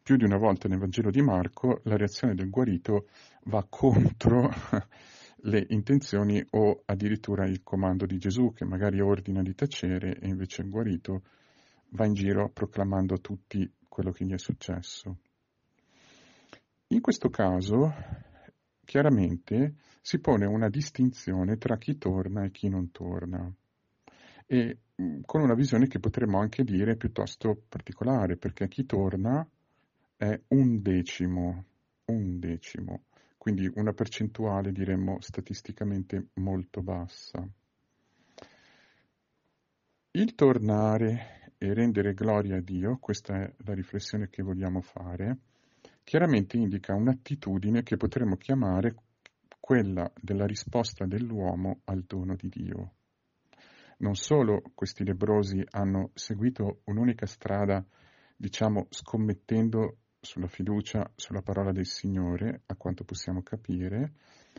più 0.03 0.17
di 0.17 0.25
una 0.25 0.39
volta 0.39 0.67
nel 0.67 0.79
Vangelo 0.79 1.11
di 1.11 1.23
Marco, 1.23 1.81
la 1.85 1.97
reazione 1.97 2.35
del 2.35 2.51
guarito 2.51 3.07
va 3.45 3.65
contro 3.69 4.51
le 5.43 5.67
intenzioni 5.69 6.45
o 6.51 6.83
addirittura 6.85 7.47
il 7.47 7.63
comando 7.63 8.07
di 8.07 8.19
Gesù 8.19 8.53
che 8.53 8.65
magari 8.65 9.01
ordina 9.01 9.43
di 9.43 9.55
tacere 9.55 10.19
e 10.19 10.27
invece 10.29 10.63
il 10.63 10.71
guarito 10.71 11.23
va 11.91 12.07
in 12.07 12.15
giro 12.15 12.51
proclamando 12.51 13.15
a 13.15 13.19
tutti 13.19 13.71
quello 13.91 14.13
che 14.13 14.25
gli 14.25 14.33
è 14.33 14.39
successo. 14.39 15.19
In 16.87 17.01
questo 17.03 17.29
caso, 17.29 17.93
chiaramente, 18.85 19.75
si 20.01 20.19
pone 20.21 20.47
una 20.47 20.71
distinzione 20.71 21.59
tra 21.59 21.77
chi 21.77 21.99
torna 21.99 22.45
e 22.45 22.51
chi 22.51 22.69
non 22.69 22.91
torna, 22.91 23.53
e 24.47 24.79
mm, 25.01 25.21
con 25.27 25.43
una 25.43 25.55
visione 25.55 25.87
che 25.87 26.01
potremmo 26.01 26.39
anche 26.41 26.65
dire 26.65 26.97
piuttosto 26.97 27.65
particolare, 27.69 28.37
perché 28.37 28.69
chi 28.69 28.87
torna 28.87 29.47
è 30.17 30.41
un 30.49 30.81
decimo, 30.81 31.65
un 32.07 32.39
decimo, 32.39 33.05
quindi 33.37 33.71
una 33.75 33.93
percentuale 33.93 34.73
diremmo 34.73 35.21
statisticamente 35.21 36.29
molto 36.35 36.81
bassa. 36.81 37.47
Il 40.13 40.35
tornare 40.35 41.40
e 41.63 41.75
rendere 41.75 42.15
gloria 42.15 42.57
a 42.57 42.61
Dio, 42.63 42.97
questa 42.99 43.43
è 43.43 43.55
la 43.67 43.75
riflessione 43.75 44.31
che 44.31 44.43
vogliamo 44.43 44.81
fare, 44.81 45.41
chiaramente 46.03 46.57
indica 46.57 46.95
un'attitudine 46.95 47.83
che 47.83 47.99
potremmo 47.99 48.37
chiamare 48.37 48.95
quella 49.61 50.11
della 50.19 50.47
risposta 50.47 51.05
dell'uomo 51.05 51.83
al 51.85 52.05
dono 52.05 52.35
di 52.35 52.49
Dio. 52.49 52.95
Non 53.99 54.15
solo 54.15 54.63
questi 54.75 55.05
lebrosi 55.05 55.63
hanno 55.73 56.13
seguito 56.15 56.81
un'unica 56.85 57.27
strada, 57.27 57.85
diciamo, 58.35 58.87
scommettendo 58.89 59.99
sulla 60.19 60.49
fiducia, 60.49 61.13
sulla 61.15 61.43
parola 61.43 61.73
del 61.73 61.87
Signore, 61.87 62.63
a 62.65 62.75
quanto 62.75 63.05
possiamo 63.05 63.43
capire, 63.43 64.15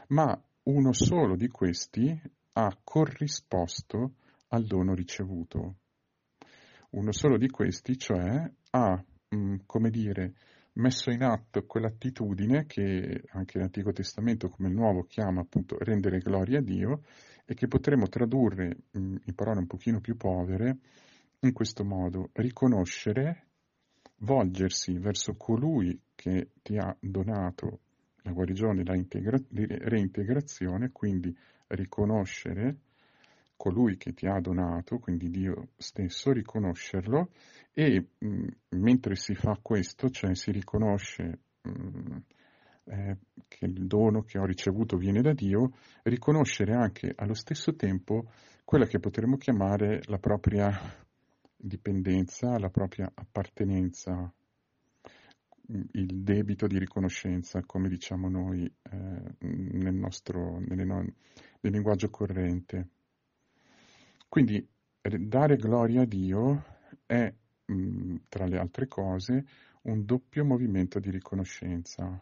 ma 0.10 0.40
uno 0.66 0.94
solo 0.94 1.36
di 1.36 1.48
questi 1.48 2.22
ha 2.54 2.80
corrisposto 2.84 4.18
al 4.50 4.66
dono 4.66 4.94
ricevuto. 4.94 5.78
Uno 6.92 7.12
solo 7.14 7.38
di 7.38 7.50
questi, 7.50 7.98
cioè, 7.98 8.52
ha, 8.72 9.04
mm, 9.36 9.56
come 9.66 9.90
dire, 9.90 10.34
messo 10.74 11.10
in 11.10 11.24
atto 11.24 11.66
quell'attitudine 11.66 12.66
che 12.66 13.24
anche 13.32 13.60
l'Antico 13.60 13.92
Testamento, 13.94 14.50
come 14.50 14.68
il 14.70 14.76
Nuovo, 14.76 15.04
chiama 15.04 15.42
appunto 15.42 15.78
rendere 15.80 16.20
gloria 16.20 16.60
a 16.60 16.62
Dio 16.62 17.04
e 17.46 17.54
che 17.54 17.68
potremmo 17.68 18.08
tradurre 18.08 18.78
mm, 18.98 19.16
in 19.26 19.36
parole 19.36 19.60
un 19.60 19.68
pochino 19.68 20.02
più 20.02 20.18
povere 20.18 20.80
in 21.40 21.54
questo 21.54 21.86
modo. 21.86 22.30
Riconoscere, 22.34 23.48
volgersi 24.20 24.98
verso 24.98 25.36
colui 25.36 25.98
che 26.14 26.50
ti 26.62 26.78
ha 26.78 26.96
donato 27.00 27.80
la 28.24 28.32
guarigione, 28.32 28.84
la 28.84 28.96
integra- 28.96 29.42
reintegrazione, 29.50 30.92
quindi 30.92 31.36
riconoscere 31.68 32.78
colui 33.62 33.96
che 33.96 34.14
ti 34.14 34.26
ha 34.26 34.40
donato, 34.40 34.98
quindi 34.98 35.30
Dio 35.30 35.68
stesso, 35.78 36.32
riconoscerlo 36.32 37.30
e 37.72 38.08
mh, 38.18 38.48
mentre 38.70 39.16
si 39.16 39.36
fa 39.36 39.56
questo, 39.62 40.10
cioè 40.10 40.34
si 40.34 40.50
riconosce 40.50 41.42
mh, 41.62 42.18
eh, 42.86 43.18
che 43.48 43.66
il 43.66 43.86
dono 43.86 44.24
che 44.24 44.40
ho 44.40 44.46
ricevuto 44.46 44.98
viene 44.98 45.22
da 45.22 45.34
Dio, 45.34 45.74
riconoscere 46.02 46.74
anche 46.74 47.14
allo 47.16 47.36
stesso 47.36 47.76
tempo 47.76 48.32
quella 48.66 48.88
che 48.88 48.98
potremmo 48.98 49.38
chiamare 49.38 50.02
la 50.06 50.18
propria 50.18 50.72
dipendenza, 51.56 52.58
la 52.58 52.70
propria 52.72 53.12
appartenenza, 53.14 54.34
il 55.68 56.24
debito 56.24 56.66
di 56.66 56.80
riconoscenza, 56.80 57.62
come 57.64 57.90
diciamo 57.90 58.28
noi 58.28 58.66
eh, 58.66 59.36
nel 59.38 59.94
nostro 59.94 60.58
nel, 60.58 60.84
nel 60.84 61.72
linguaggio 61.72 62.10
corrente. 62.10 62.90
Quindi 64.32 64.66
dare 65.02 65.58
gloria 65.58 66.04
a 66.04 66.06
Dio 66.06 66.64
è, 67.06 67.34
mh, 67.66 68.16
tra 68.30 68.46
le 68.46 68.60
altre 68.60 68.88
cose, 68.88 69.46
un 69.82 70.06
doppio 70.06 70.46
movimento 70.46 71.02
di 71.02 71.10
riconoscenza. 71.10 72.18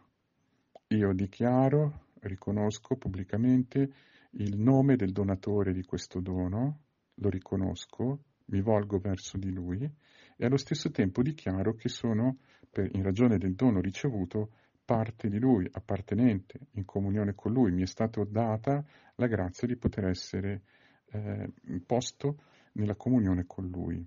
Io 0.88 1.13
dichiaro, 1.13 2.08
riconosco 2.22 2.95
pubblicamente 2.95 3.93
il 4.32 4.58
nome 4.58 4.95
del 4.95 5.12
donatore 5.12 5.72
di 5.72 5.84
questo 5.84 6.19
dono, 6.19 6.80
lo 7.13 7.30
riconosco, 7.30 8.24
mi 8.45 8.62
volgo 8.62 8.98
verso 8.98 9.38
di 9.38 9.52
lui 9.54 9.88
e 10.36 10.45
allo 10.45 10.58
stesso 10.58 10.89
tempo 10.89 11.22
dichiaro 11.22 11.76
che 11.76 11.89
sono, 11.89 12.39
per, 12.72 12.89
in 12.95 13.04
ragione 13.04 13.38
del 13.38 13.54
dono 13.54 13.82
ricevuto, 13.82 14.54
parte 14.84 15.30
di 15.30 15.38
lui, 15.38 15.69
appartenente, 15.72 16.60
in 16.72 16.86
comunione 16.86 17.36
con 17.36 17.54
lui. 17.54 17.72
Mi 17.72 17.84
è 17.84 17.86
stata 17.86 18.24
data 18.24 18.84
la 19.13 19.28
grazia 19.28 19.67
di 19.67 19.76
poter 19.76 20.06
essere 20.06 20.63
eh, 21.12 21.52
posto 21.86 22.41
nella 22.74 22.95
comunione 22.95 23.45
con 23.45 23.67
lui. 23.67 24.06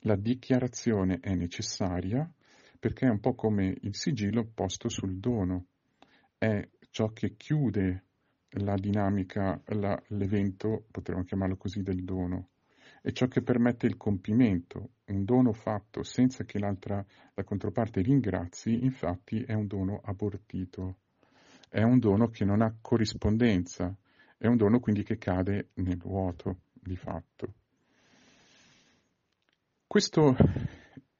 La 0.00 0.16
dichiarazione 0.16 1.18
è 1.20 1.34
necessaria 1.34 2.30
perché 2.78 3.06
è 3.06 3.10
un 3.10 3.20
po' 3.20 3.34
come 3.34 3.74
il 3.80 3.94
sigillo 3.96 4.44
posto 4.54 4.88
sul 4.88 5.18
dono, 5.18 5.66
è 6.38 6.68
ciò 6.90 7.08
che 7.12 7.34
chiude 7.36 8.04
la 8.50 8.74
dinamica, 8.74 9.60
la, 9.66 10.00
l'evento, 10.08 10.84
potremmo 10.90 11.24
chiamarlo 11.24 11.56
così, 11.56 11.82
del 11.82 12.04
dono, 12.04 12.50
è 13.02 13.12
ciò 13.12 13.26
che 13.26 13.42
permette 13.42 13.86
il 13.86 13.96
compimento. 13.96 14.90
Un 15.06 15.24
dono 15.24 15.52
fatto 15.52 16.02
senza 16.02 16.44
che 16.44 16.58
l'altra, 16.58 17.04
la 17.34 17.44
controparte 17.44 18.00
ringrazi, 18.00 18.84
infatti, 18.84 19.42
è 19.42 19.52
un 19.52 19.66
dono 19.66 20.00
abortito, 20.02 20.98
è 21.68 21.82
un 21.82 21.98
dono 21.98 22.28
che 22.28 22.44
non 22.44 22.62
ha 22.62 22.76
corrispondenza, 22.80 23.96
è 24.38 24.46
un 24.46 24.56
dono 24.56 24.80
quindi 24.80 25.02
che 25.02 25.18
cade 25.18 25.70
nel 25.74 25.98
vuoto, 25.98 26.60
di 26.72 26.96
fatto. 26.96 27.54
Questo 29.86 30.36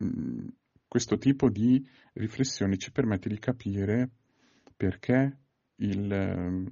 mm, 0.02 0.48
questo 0.88 1.18
tipo 1.18 1.50
di 1.50 1.86
riflessione 2.14 2.78
ci 2.78 2.90
permette 2.90 3.28
di 3.28 3.38
capire 3.38 4.08
perché 4.74 5.36
il, 5.76 6.10
eh, 6.10 6.64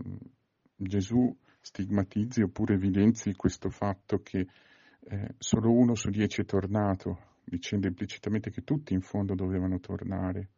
Gesù 0.77 1.37
stigmatizzi 1.61 2.43
oppure 2.43 2.75
evidenzi 2.75 3.35
questo 3.35 3.69
fatto 3.71 4.23
che 4.23 4.47
eh, 5.01 5.35
solo 5.37 5.73
uno 5.73 5.95
su 5.95 6.09
dieci 6.11 6.43
è 6.43 6.45
tornato, 6.45 7.41
dicendo 7.45 7.87
implicitamente 7.87 8.51
che 8.51 8.63
tutti 8.63 8.95
in 8.95 9.03
fondo 9.03 9.35
dovevano 9.35 9.79
tornare 9.81 10.49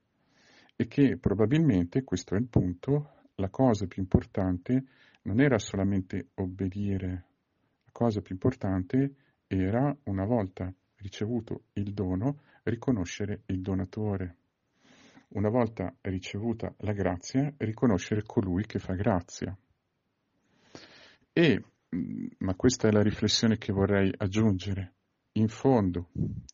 e 0.77 0.87
che 0.87 1.17
probabilmente, 1.17 2.05
questo 2.05 2.35
è 2.35 2.39
il 2.39 2.47
punto, 2.47 3.31
la 3.37 3.49
cosa 3.49 3.87
più 3.87 4.03
importante 4.03 4.85
non 5.27 5.41
era 5.41 5.59
solamente 5.59 6.29
obbedire, 6.35 7.09
la 7.85 7.91
cosa 7.93 8.21
più 8.21 8.35
importante 8.35 9.15
era, 9.47 9.95
una 10.05 10.25
volta 10.25 10.73
ricevuto 10.97 11.65
il 11.75 11.93
dono, 11.93 12.41
riconoscere 12.63 13.43
il 13.47 13.61
donatore. 13.61 14.37
Una 15.31 15.49
volta 15.49 15.93
ricevuta 16.03 16.73
la 16.79 16.93
grazia, 16.93 17.53
riconoscere 17.59 18.23
colui 18.23 18.65
che 18.67 18.79
fa 18.79 18.95
grazia. 18.95 19.57
E, 21.33 21.65
mm, 21.95 22.27
ma 22.39 22.55
questa 22.55 22.89
è 22.89 22.93
la 22.93 23.03
riflessione 23.03 23.59
che 23.59 23.73
vorrei 23.73 24.13
aggiungere, 24.17 24.95
in 25.33 25.49
fondo 25.49 26.09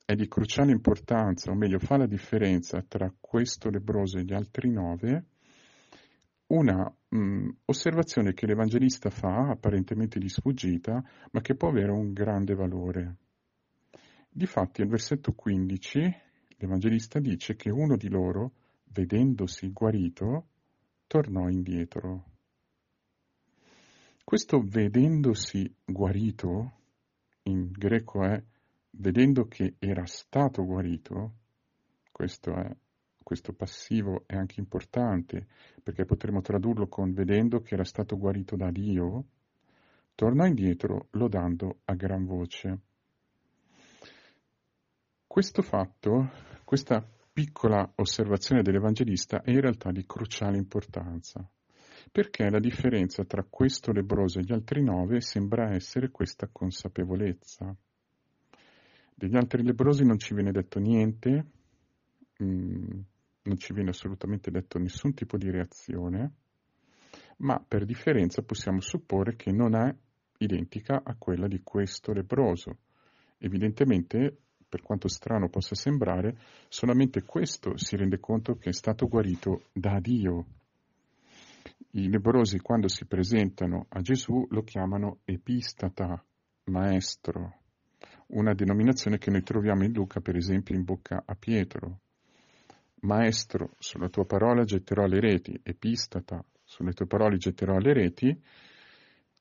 è 0.05 0.15
di 0.15 0.27
cruciale 0.27 0.73
importanza, 0.73 1.51
o 1.51 1.55
meglio 1.55 1.79
fa 1.79 1.99
la 1.99 2.07
differenza 2.07 2.83
tra 2.83 3.13
questo 3.21 3.69
lebroso 3.69 4.19
e 4.19 4.25
gli 4.25 4.33
altri 4.33 4.71
nove, 4.71 5.25
una 6.53 6.95
mh, 7.09 7.17
mm, 7.17 7.49
osservazione 7.67 8.35
che 8.35 8.47
l'Evangelista 8.47 9.11
fa, 9.11 9.49
apparentemente 9.49 10.19
di 10.19 10.29
sfuggita, 10.29 11.03
ma 11.31 11.41
che 11.41 11.55
può 11.55 11.69
avere 11.69 11.91
un 11.91 12.13
grande 12.13 12.55
valore. 12.55 13.17
Difatti 14.29 14.83
al 14.83 14.89
versetto 14.89 15.33
15 15.33 16.15
l'Evangelista 16.59 17.19
dice 17.19 17.57
che 17.57 17.71
uno 17.71 17.97
di 17.97 18.09
loro, 18.09 18.53
vedendosi 18.85 19.73
guarito, 19.73 20.47
tornò 21.07 21.49
indietro. 21.49 22.25
Questo 24.23 24.63
vedendosi 24.65 25.75
guarito, 25.85 26.73
in 27.45 27.71
greco 27.73 28.25
è 28.25 28.43
vedendo 28.91 29.47
che 29.47 29.75
era 29.79 30.07
stato 30.07 30.65
guarito, 30.65 31.33
questo, 32.13 32.55
è, 32.55 32.71
questo 33.33 33.55
passivo 33.55 34.25
è 34.27 34.37
anche 34.37 34.61
importante 34.61 35.47
perché 35.83 36.05
potremmo 36.05 36.43
tradurlo 36.43 36.87
con 36.87 37.15
vedendo 37.15 37.63
che 37.63 37.73
era 37.73 37.83
stato 37.83 38.19
guarito 38.19 38.57
da 38.57 38.71
Dio, 38.71 39.25
tornò 40.15 40.45
indietro 40.45 41.07
lodando 41.13 41.79
a 41.87 41.95
gran 41.95 42.27
voce. 42.27 42.79
Questo 45.27 45.63
fatto, 45.63 46.31
questa 46.63 47.03
piccola 47.33 47.91
osservazione 47.95 48.61
dell'Evangelista 48.61 49.41
è 49.41 49.51
in 49.51 49.63
realtà 49.63 49.91
di 49.93 50.05
cruciale 50.05 50.59
importanza, 50.59 51.49
perché 52.11 52.51
la 52.51 52.61
differenza 52.61 53.25
tra 53.25 53.47
questo 53.49 53.93
lebroso 53.93 54.41
e 54.41 54.43
gli 54.43 54.53
altri 54.53 54.83
nove 54.83 55.23
sembra 55.23 55.73
essere 55.73 56.11
questa 56.11 56.51
consapevolezza. 56.53 57.75
Degli 59.15 59.37
altri 59.37 59.63
lebrosi 59.63 60.05
non 60.05 60.19
ci 60.19 60.35
viene 60.35 60.53
detto 60.53 60.79
niente, 60.79 61.47
mh, 62.37 62.45
mm, 62.45 63.01
non 63.43 63.59
ci 63.59 63.73
viene 63.73 63.91
assolutamente 63.91 64.51
detto 64.51 64.79
nessun 64.79 65.15
tipo 65.15 65.37
di 65.37 65.51
reazione, 65.51 66.33
ma 67.39 67.63
per 67.67 67.85
differenza 67.85 68.43
possiamo 68.43 68.81
supporre 68.81 69.37
che 69.37 69.51
non 69.51 69.75
è 69.75 69.95
identica 70.39 71.03
a 71.05 71.15
quella 71.17 71.49
di 71.49 71.61
questo 71.63 72.13
lebroso. 72.13 72.79
Evidentemente 73.39 74.37
per 74.73 74.81
quanto 74.81 75.09
strano 75.09 75.51
possa 75.51 75.75
sembrare, 75.75 76.39
solamente 76.69 77.25
questo 77.25 77.77
si 77.77 77.95
rende 77.97 78.19
conto 78.19 78.55
che 78.55 78.71
è 78.71 78.73
stato 78.73 79.07
guarito 79.07 79.65
da 79.73 79.99
Dio. 80.01 80.47
I 81.91 82.09
lebrosi 82.09 82.59
quando 82.59 82.89
si 82.89 83.05
presentano 83.05 83.85
a 83.91 84.01
Gesù 84.01 84.47
lo 84.49 84.63
chiamano 84.63 85.19
epistata, 85.25 86.25
maestro, 86.65 87.59
una 88.29 88.55
denominazione 88.55 89.19
che 89.19 89.31
noi 89.31 89.43
troviamo 89.43 89.85
in 89.85 89.93
Luca 89.93 90.21
per 90.21 90.37
esempio 90.37 90.75
in 90.75 90.85
bocca 90.85 91.23
a 91.27 91.35
Pietro. 91.35 92.02
Maestro, 93.03 93.75
sulla 93.79 94.09
tua 94.09 94.25
parola 94.25 94.65
getterò 94.65 95.07
le 95.07 95.21
reti, 95.21 95.59
epistata, 95.63 96.45
sulle 96.63 96.93
tue 96.93 97.07
parole 97.07 97.37
getterò 97.37 97.79
le 97.79 97.93
reti, 97.93 98.43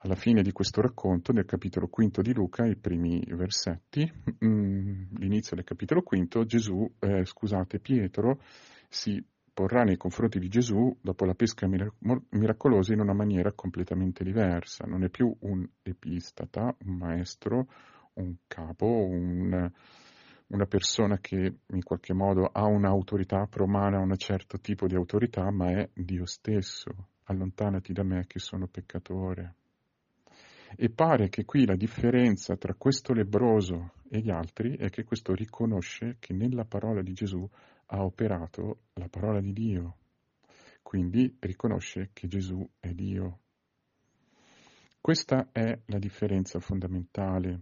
alla 0.04 0.16
fine 0.16 0.42
di 0.42 0.52
questo 0.52 0.82
racconto, 0.82 1.32
nel 1.32 1.46
capitolo 1.46 1.88
quinto 1.88 2.22
di 2.22 2.34
Luca, 2.34 2.66
i 2.66 2.76
primi 2.76 3.24
versetti, 3.30 4.12
mm, 4.44 5.18
l'inizio 5.18 5.56
del 5.56 5.66
capitolo 5.66 6.02
quinto, 6.02 6.44
Gesù, 6.44 6.92
eh, 7.00 7.24
scusate, 7.24 7.80
Pietro 7.80 8.42
si 8.90 9.24
porrà 9.54 9.84
nei 9.84 9.98
confronti 9.98 10.40
di 10.40 10.48
Gesù 10.48 10.98
dopo 11.00 11.26
la 11.26 11.36
pesca 11.36 11.68
miracolosa 11.68 12.94
in 12.94 13.00
una 13.00 13.14
maniera 13.14 13.54
completamente 13.54 14.24
diversa. 14.24 14.86
Non 14.88 15.04
è 15.04 15.10
più 15.10 15.36
un 15.42 15.68
epistata, 15.84 16.76
un 16.86 16.96
maestro, 16.96 17.68
un 18.14 18.36
capo, 18.48 18.88
un, 18.88 19.72
una 20.52 20.66
persona 20.66 21.18
che 21.20 21.60
in 21.66 21.84
qualche 21.84 22.14
modo 22.14 22.46
ha 22.46 22.66
un'autorità, 22.66 23.46
promana 23.48 24.00
un 24.00 24.16
certo 24.18 24.60
tipo 24.60 24.88
di 24.88 24.96
autorità, 24.96 25.50
ma 25.50 25.72
è 25.72 25.90
Dio 25.94 26.26
stesso. 26.26 27.08
Allontanati 27.26 27.94
da 27.94 28.04
me 28.04 28.26
che 28.28 28.40
sono 28.40 28.68
peccatore. 28.68 29.56
E 30.76 30.90
pare 30.90 31.30
che 31.30 31.46
qui 31.46 31.66
la 31.66 31.76
differenza 31.76 32.56
tra 32.58 32.74
questo 32.76 33.14
lebroso 33.14 33.94
e 34.10 34.20
gli 34.20 34.30
altri 34.30 34.76
è 34.76 34.90
che 34.90 35.04
questo 35.04 35.34
riconosce 35.34 36.18
che 36.20 36.34
nella 36.34 36.66
parola 36.66 37.02
di 37.02 37.14
Gesù 37.14 37.48
ha 37.88 38.04
operato 38.04 38.80
la 38.94 39.08
parola 39.08 39.40
di 39.40 39.54
Dio. 39.54 39.96
Quindi 40.82 41.38
riconosce 41.40 42.10
che 42.12 42.28
Gesù 42.28 42.68
è 42.80 42.90
Dio. 42.90 43.40
Questa 45.00 45.50
è 45.52 45.80
la 45.86 46.00
differenza 46.00 46.60
fondamentale. 46.60 47.62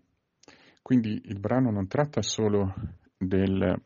Quindi 0.90 1.22
il 1.26 1.38
brano 1.38 1.70
non 1.70 1.88
tratta 1.88 2.24
solo 2.24 2.74
del, 3.16 3.80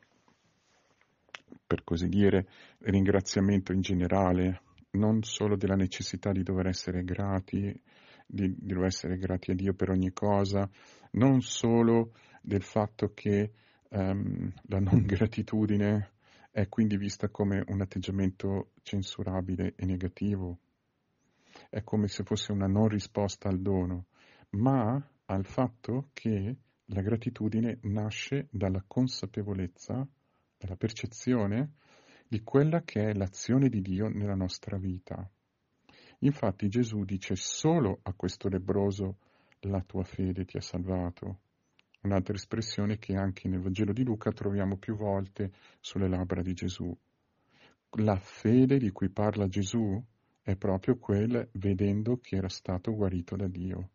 per 1.68 1.84
così 1.84 2.08
dire, 2.08 2.48
ringraziamento 2.78 3.74
in 3.74 3.82
generale, 3.82 4.62
non 4.92 5.22
solo 5.22 5.58
della 5.58 5.76
necessità 5.76 6.32
di 6.32 6.44
dover 6.44 6.68
essere 6.68 7.04
grati, 7.04 7.78
di, 8.26 8.56
di 8.58 8.74
dover 8.74 8.86
essere 8.86 9.18
grati 9.18 9.52
a 9.52 9.54
Dio 9.54 9.74
per 9.74 9.89
ogni 9.89 10.13
cosa, 10.13 10.66
non 11.12 11.42
solo 11.42 12.13
del 12.42 12.63
fatto 12.63 13.12
che 13.13 13.52
um, 13.89 14.54
la 14.68 14.80
non 14.80 15.04
gratitudine 15.04 16.12
è 16.52 16.70
quindi 16.70 16.96
vista 16.96 17.28
come 17.28 17.66
un 17.68 17.82
atteggiamento 17.82 18.70
censurabile 18.82 19.74
e 19.76 19.86
negativo, 19.86 20.58
è 21.70 21.84
come 21.84 22.08
se 22.08 22.24
fosse 22.24 22.54
una 22.54 22.68
non 22.68 22.88
risposta 22.88 23.50
al 23.50 23.60
dono, 23.60 24.06
ma 24.52 25.06
al 25.26 25.44
fatto 25.44 26.08
che 26.13 26.56
la 26.88 27.02
gratitudine 27.02 27.80
nasce 27.84 28.48
dalla 28.52 28.84
consapevolezza, 28.86 30.06
dalla 30.58 30.76
percezione 30.76 31.76
di 32.28 32.41
quella 32.43 32.82
che 32.82 33.10
è 33.10 33.13
l'azione 33.13 33.69
di 33.69 33.82
Dio 33.82 34.10
nella 34.10 34.36
nostra 34.36 34.78
vita. 34.78 35.30
Infatti 36.19 36.67
Gesù 36.67 37.04
dice 37.04 37.36
solo 37.36 38.00
a 38.04 38.13
questo 38.13 38.50
lebroso 38.50 39.17
la 39.62 39.82
tua 39.82 40.04
fede 40.04 40.46
ti 40.46 40.58
ha 40.58 40.62
salvato. 40.62 41.39
Un'altra 42.02 42.34
espressione 42.34 42.98
che 42.98 43.15
anche 43.15 43.48
nel 43.48 43.62
Vangelo 43.62 43.93
di 43.93 44.04
Luca 44.04 44.32
troviamo 44.32 44.78
più 44.78 44.96
volte 44.96 45.54
sulle 45.80 46.10
labbra 46.10 46.41
di 46.41 46.54
Gesù. 46.54 46.96
La 47.98 48.17
fede 48.17 48.78
di 48.78 48.91
cui 48.91 49.10
parla 49.10 49.48
Gesù 49.48 50.04
è 50.41 50.56
proprio 50.58 50.98
quel 50.98 51.48
vedendo 51.54 52.17
che 52.17 52.36
era 52.36 52.50
stato 52.50 52.93
guarito 52.93 53.38
da 53.38 53.48
Dio 53.48 53.92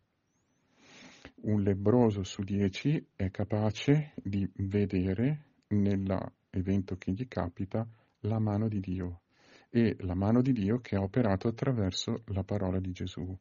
un 1.41 1.61
lebroso 1.61 2.23
su 2.23 2.43
dieci 2.43 3.05
è 3.15 3.29
capace 3.31 4.13
di 4.15 4.49
vedere 4.55 5.45
nell'evento 5.67 6.95
che 6.97 7.11
gli 7.11 7.27
capita 7.27 7.87
la 8.21 8.39
mano 8.39 8.67
di 8.67 8.79
Dio 8.79 9.21
e 9.69 9.95
la 9.99 10.15
mano 10.15 10.41
di 10.41 10.51
Dio 10.51 10.79
che 10.79 10.95
ha 10.95 11.01
operato 11.01 11.47
attraverso 11.47 12.23
la 12.27 12.43
parola 12.43 12.79
di 12.79 12.91
Gesù. 12.91 13.37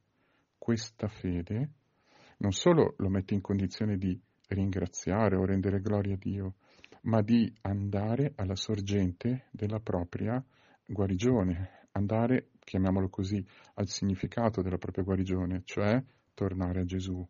Questa 0.56 1.08
fede 1.08 1.70
non 2.38 2.52
solo 2.52 2.94
lo 2.98 3.08
mette 3.08 3.34
in 3.34 3.40
condizione 3.40 3.96
di 3.96 4.18
ringraziare 4.48 5.36
o 5.36 5.44
rendere 5.44 5.80
gloria 5.80 6.14
a 6.14 6.18
Dio, 6.18 6.54
ma 7.02 7.22
di 7.22 7.52
andare 7.62 8.32
alla 8.36 8.56
sorgente 8.56 9.46
della 9.50 9.80
propria 9.80 10.42
guarigione, 10.86 11.86
andare, 11.92 12.50
chiamiamolo 12.60 13.08
così, 13.08 13.44
al 13.74 13.88
significato 13.88 14.62
della 14.62 14.78
propria 14.78 15.04
guarigione, 15.04 15.62
cioè 15.64 16.02
tornare 16.34 16.80
a 16.80 16.84
Gesù 16.84 17.26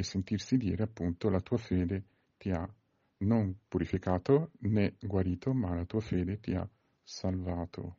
e 0.00 0.02
sentirsi 0.02 0.56
dire 0.56 0.82
appunto 0.82 1.28
la 1.28 1.40
tua 1.40 1.58
fede 1.58 2.04
ti 2.38 2.50
ha 2.50 2.66
non 3.18 3.54
purificato 3.68 4.52
né 4.60 4.94
guarito, 4.98 5.52
ma 5.52 5.74
la 5.74 5.84
tua 5.84 6.00
fede 6.00 6.40
ti 6.40 6.54
ha 6.54 6.66
salvato. 7.02 7.96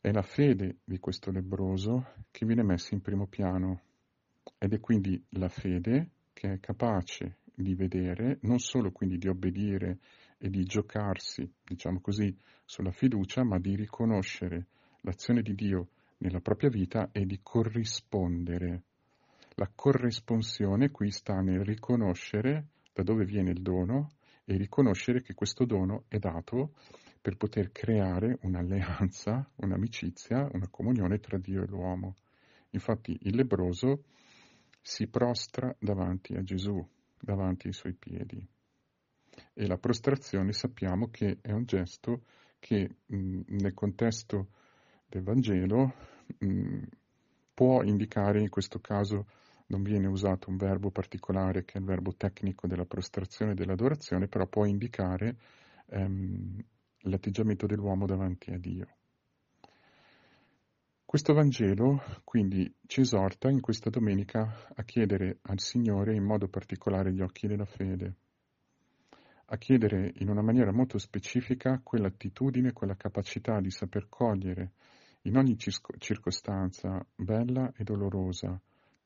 È 0.00 0.10
la 0.12 0.22
fede 0.22 0.80
di 0.84 0.98
questo 0.98 1.30
lebroso 1.30 2.12
che 2.30 2.44
viene 2.44 2.62
messa 2.62 2.94
in 2.94 3.00
primo 3.00 3.26
piano 3.26 3.80
ed 4.58 4.74
è 4.74 4.80
quindi 4.80 5.22
la 5.30 5.48
fede 5.48 6.10
che 6.34 6.52
è 6.52 6.60
capace 6.60 7.38
di 7.54 7.74
vedere, 7.74 8.38
non 8.42 8.58
solo 8.58 8.92
quindi 8.92 9.16
di 9.16 9.28
obbedire 9.28 9.98
e 10.36 10.50
di 10.50 10.62
giocarsi, 10.64 11.50
diciamo 11.64 12.00
così, 12.00 12.36
sulla 12.64 12.92
fiducia, 12.92 13.42
ma 13.44 13.58
di 13.58 13.74
riconoscere 13.74 14.66
l'azione 15.00 15.40
di 15.40 15.54
Dio 15.54 15.88
nella 16.18 16.40
propria 16.40 16.68
vita 16.68 17.08
e 17.12 17.24
di 17.24 17.40
corrispondere 17.42 18.82
la 19.58 19.68
corrisponsione 19.74 20.90
qui 20.90 21.10
sta 21.10 21.40
nel 21.40 21.64
riconoscere 21.64 22.68
da 22.92 23.02
dove 23.02 23.24
viene 23.24 23.50
il 23.50 23.60
dono 23.60 24.12
e 24.44 24.56
riconoscere 24.56 25.20
che 25.20 25.34
questo 25.34 25.64
dono 25.64 26.04
è 26.06 26.18
dato 26.18 26.74
per 27.20 27.36
poter 27.36 27.72
creare 27.72 28.38
un'alleanza, 28.42 29.50
un'amicizia, 29.56 30.48
una 30.52 30.68
comunione 30.68 31.18
tra 31.18 31.38
Dio 31.38 31.64
e 31.64 31.66
l'uomo. 31.66 32.14
Infatti 32.70 33.18
il 33.22 33.34
lebroso 33.34 34.04
si 34.80 35.08
prostra 35.08 35.74
davanti 35.80 36.34
a 36.34 36.42
Gesù, 36.42 36.80
davanti 37.20 37.66
ai 37.66 37.72
suoi 37.72 37.94
piedi. 37.94 38.46
E 39.54 39.66
la 39.66 39.76
prostrazione 39.76 40.52
sappiamo 40.52 41.10
che 41.10 41.38
è 41.40 41.50
un 41.50 41.64
gesto 41.64 42.22
che 42.60 42.88
mh, 43.06 43.40
nel 43.46 43.74
contesto 43.74 44.50
del 45.08 45.22
Vangelo 45.24 45.94
mh, 46.38 46.82
può 47.54 47.82
indicare 47.82 48.40
in 48.40 48.50
questo 48.50 48.78
caso 48.78 49.26
non 49.68 49.82
viene 49.82 50.06
usato 50.06 50.50
un 50.50 50.56
verbo 50.56 50.90
particolare 50.90 51.64
che 51.64 51.74
è 51.74 51.78
il 51.78 51.84
verbo 51.84 52.14
tecnico 52.14 52.66
della 52.66 52.84
prostrazione 52.84 53.52
e 53.52 53.54
dell'adorazione, 53.54 54.28
però 54.28 54.46
può 54.46 54.64
indicare 54.64 55.36
ehm, 55.86 56.58
l'atteggiamento 57.02 57.66
dell'uomo 57.66 58.06
davanti 58.06 58.50
a 58.50 58.58
Dio. 58.58 58.86
Questo 61.04 61.32
Vangelo 61.32 62.02
quindi 62.24 62.70
ci 62.86 63.00
esorta 63.00 63.48
in 63.48 63.60
questa 63.60 63.88
domenica 63.88 64.68
a 64.74 64.82
chiedere 64.84 65.38
al 65.42 65.58
Signore 65.58 66.14
in 66.14 66.22
modo 66.22 66.48
particolare 66.48 67.12
gli 67.12 67.22
occhi 67.22 67.46
della 67.46 67.64
fede, 67.64 68.14
a 69.46 69.56
chiedere 69.56 70.12
in 70.16 70.28
una 70.28 70.42
maniera 70.42 70.70
molto 70.70 70.98
specifica 70.98 71.80
quell'attitudine, 71.82 72.74
quella 72.74 72.96
capacità 72.96 73.58
di 73.60 73.70
saper 73.70 74.08
cogliere 74.10 74.72
in 75.22 75.36
ogni 75.38 75.56
circostanza 75.56 77.04
bella 77.14 77.72
e 77.74 77.84
dolorosa 77.84 78.60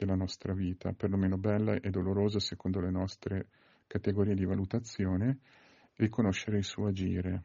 della 0.04 0.16
nostra 0.16 0.52
vita, 0.52 0.92
perlomeno 0.92 1.38
bella 1.38 1.74
e 1.74 1.90
dolorosa 1.90 2.40
secondo 2.40 2.80
le 2.80 2.90
nostre 2.90 3.46
categorie 3.86 4.34
di 4.34 4.44
valutazione, 4.44 5.38
riconoscere 5.94 6.58
il 6.58 6.64
suo 6.64 6.88
agire, 6.88 7.44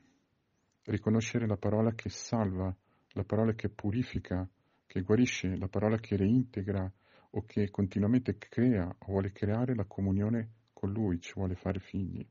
riconoscere 0.85 1.45
la 1.45 1.57
parola 1.57 1.93
che 1.93 2.09
salva, 2.09 2.75
la 3.09 3.23
parola 3.23 3.53
che 3.53 3.69
purifica, 3.69 4.47
che 4.87 5.01
guarisce, 5.01 5.55
la 5.55 5.67
parola 5.67 5.97
che 5.97 6.15
reintegra 6.15 6.91
o 7.31 7.43
che 7.45 7.69
continuamente 7.69 8.37
crea 8.37 8.87
o 8.87 9.05
vuole 9.05 9.31
creare 9.31 9.75
la 9.75 9.85
comunione 9.85 10.49
con 10.73 10.91
Lui, 10.91 11.19
ci 11.19 11.33
vuole 11.35 11.55
fare 11.55 11.79
figli. 11.79 12.25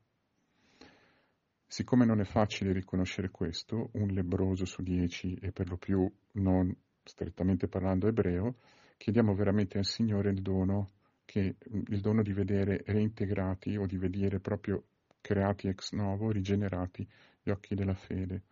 Siccome 1.69 2.05
non 2.05 2.19
è 2.19 2.25
facile 2.25 2.73
riconoscere 2.73 3.29
questo, 3.29 3.91
un 3.93 4.07
lebroso 4.07 4.65
su 4.65 4.81
dieci 4.81 5.35
e 5.35 5.51
per 5.51 5.69
lo 5.69 5.77
più 5.77 6.09
non 6.33 6.73
strettamente 7.03 7.67
parlando 7.67 8.07
ebreo, 8.07 8.55
chiediamo 8.97 9.33
veramente 9.33 9.77
al 9.77 9.85
Signore 9.85 10.31
il 10.31 10.41
dono, 10.41 10.89
che, 11.23 11.55
il 11.59 12.01
dono 12.01 12.21
di 12.21 12.33
vedere 12.33 12.83
reintegrati 12.85 13.77
o 13.77 13.85
di 13.85 13.97
vedere 13.97 14.39
proprio 14.39 14.83
creati 15.21 15.67
ex 15.67 15.91
novo, 15.93 16.31
rigenerati 16.31 17.07
gli 17.41 17.49
occhi 17.49 17.75
della 17.75 17.93
fede, 17.93 18.43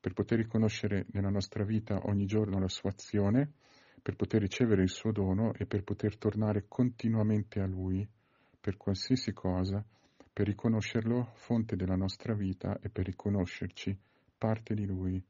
per 0.00 0.14
poter 0.14 0.38
riconoscere 0.38 1.06
nella 1.12 1.30
nostra 1.30 1.64
vita 1.64 2.00
ogni 2.06 2.26
giorno 2.26 2.58
la 2.58 2.68
sua 2.68 2.90
azione, 2.90 3.52
per 4.02 4.16
poter 4.16 4.40
ricevere 4.40 4.82
il 4.82 4.88
suo 4.88 5.12
dono 5.12 5.52
e 5.54 5.66
per 5.66 5.84
poter 5.84 6.16
tornare 6.16 6.64
continuamente 6.66 7.60
a 7.60 7.66
Lui 7.66 8.06
per 8.60 8.76
qualsiasi 8.76 9.32
cosa, 9.32 9.84
per 10.32 10.46
riconoscerlo 10.46 11.32
fonte 11.34 11.76
della 11.76 11.96
nostra 11.96 12.34
vita 12.34 12.78
e 12.80 12.88
per 12.88 13.04
riconoscerci 13.04 13.96
parte 14.38 14.74
di 14.74 14.86
Lui, 14.86 15.22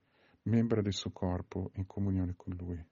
membro 0.43 0.83
del 0.83 0.93
suo 0.93 1.11
corpo 1.11 1.71
in 1.75 1.87
comunione 1.87 2.35
con 2.37 2.55
Lui. 2.57 2.92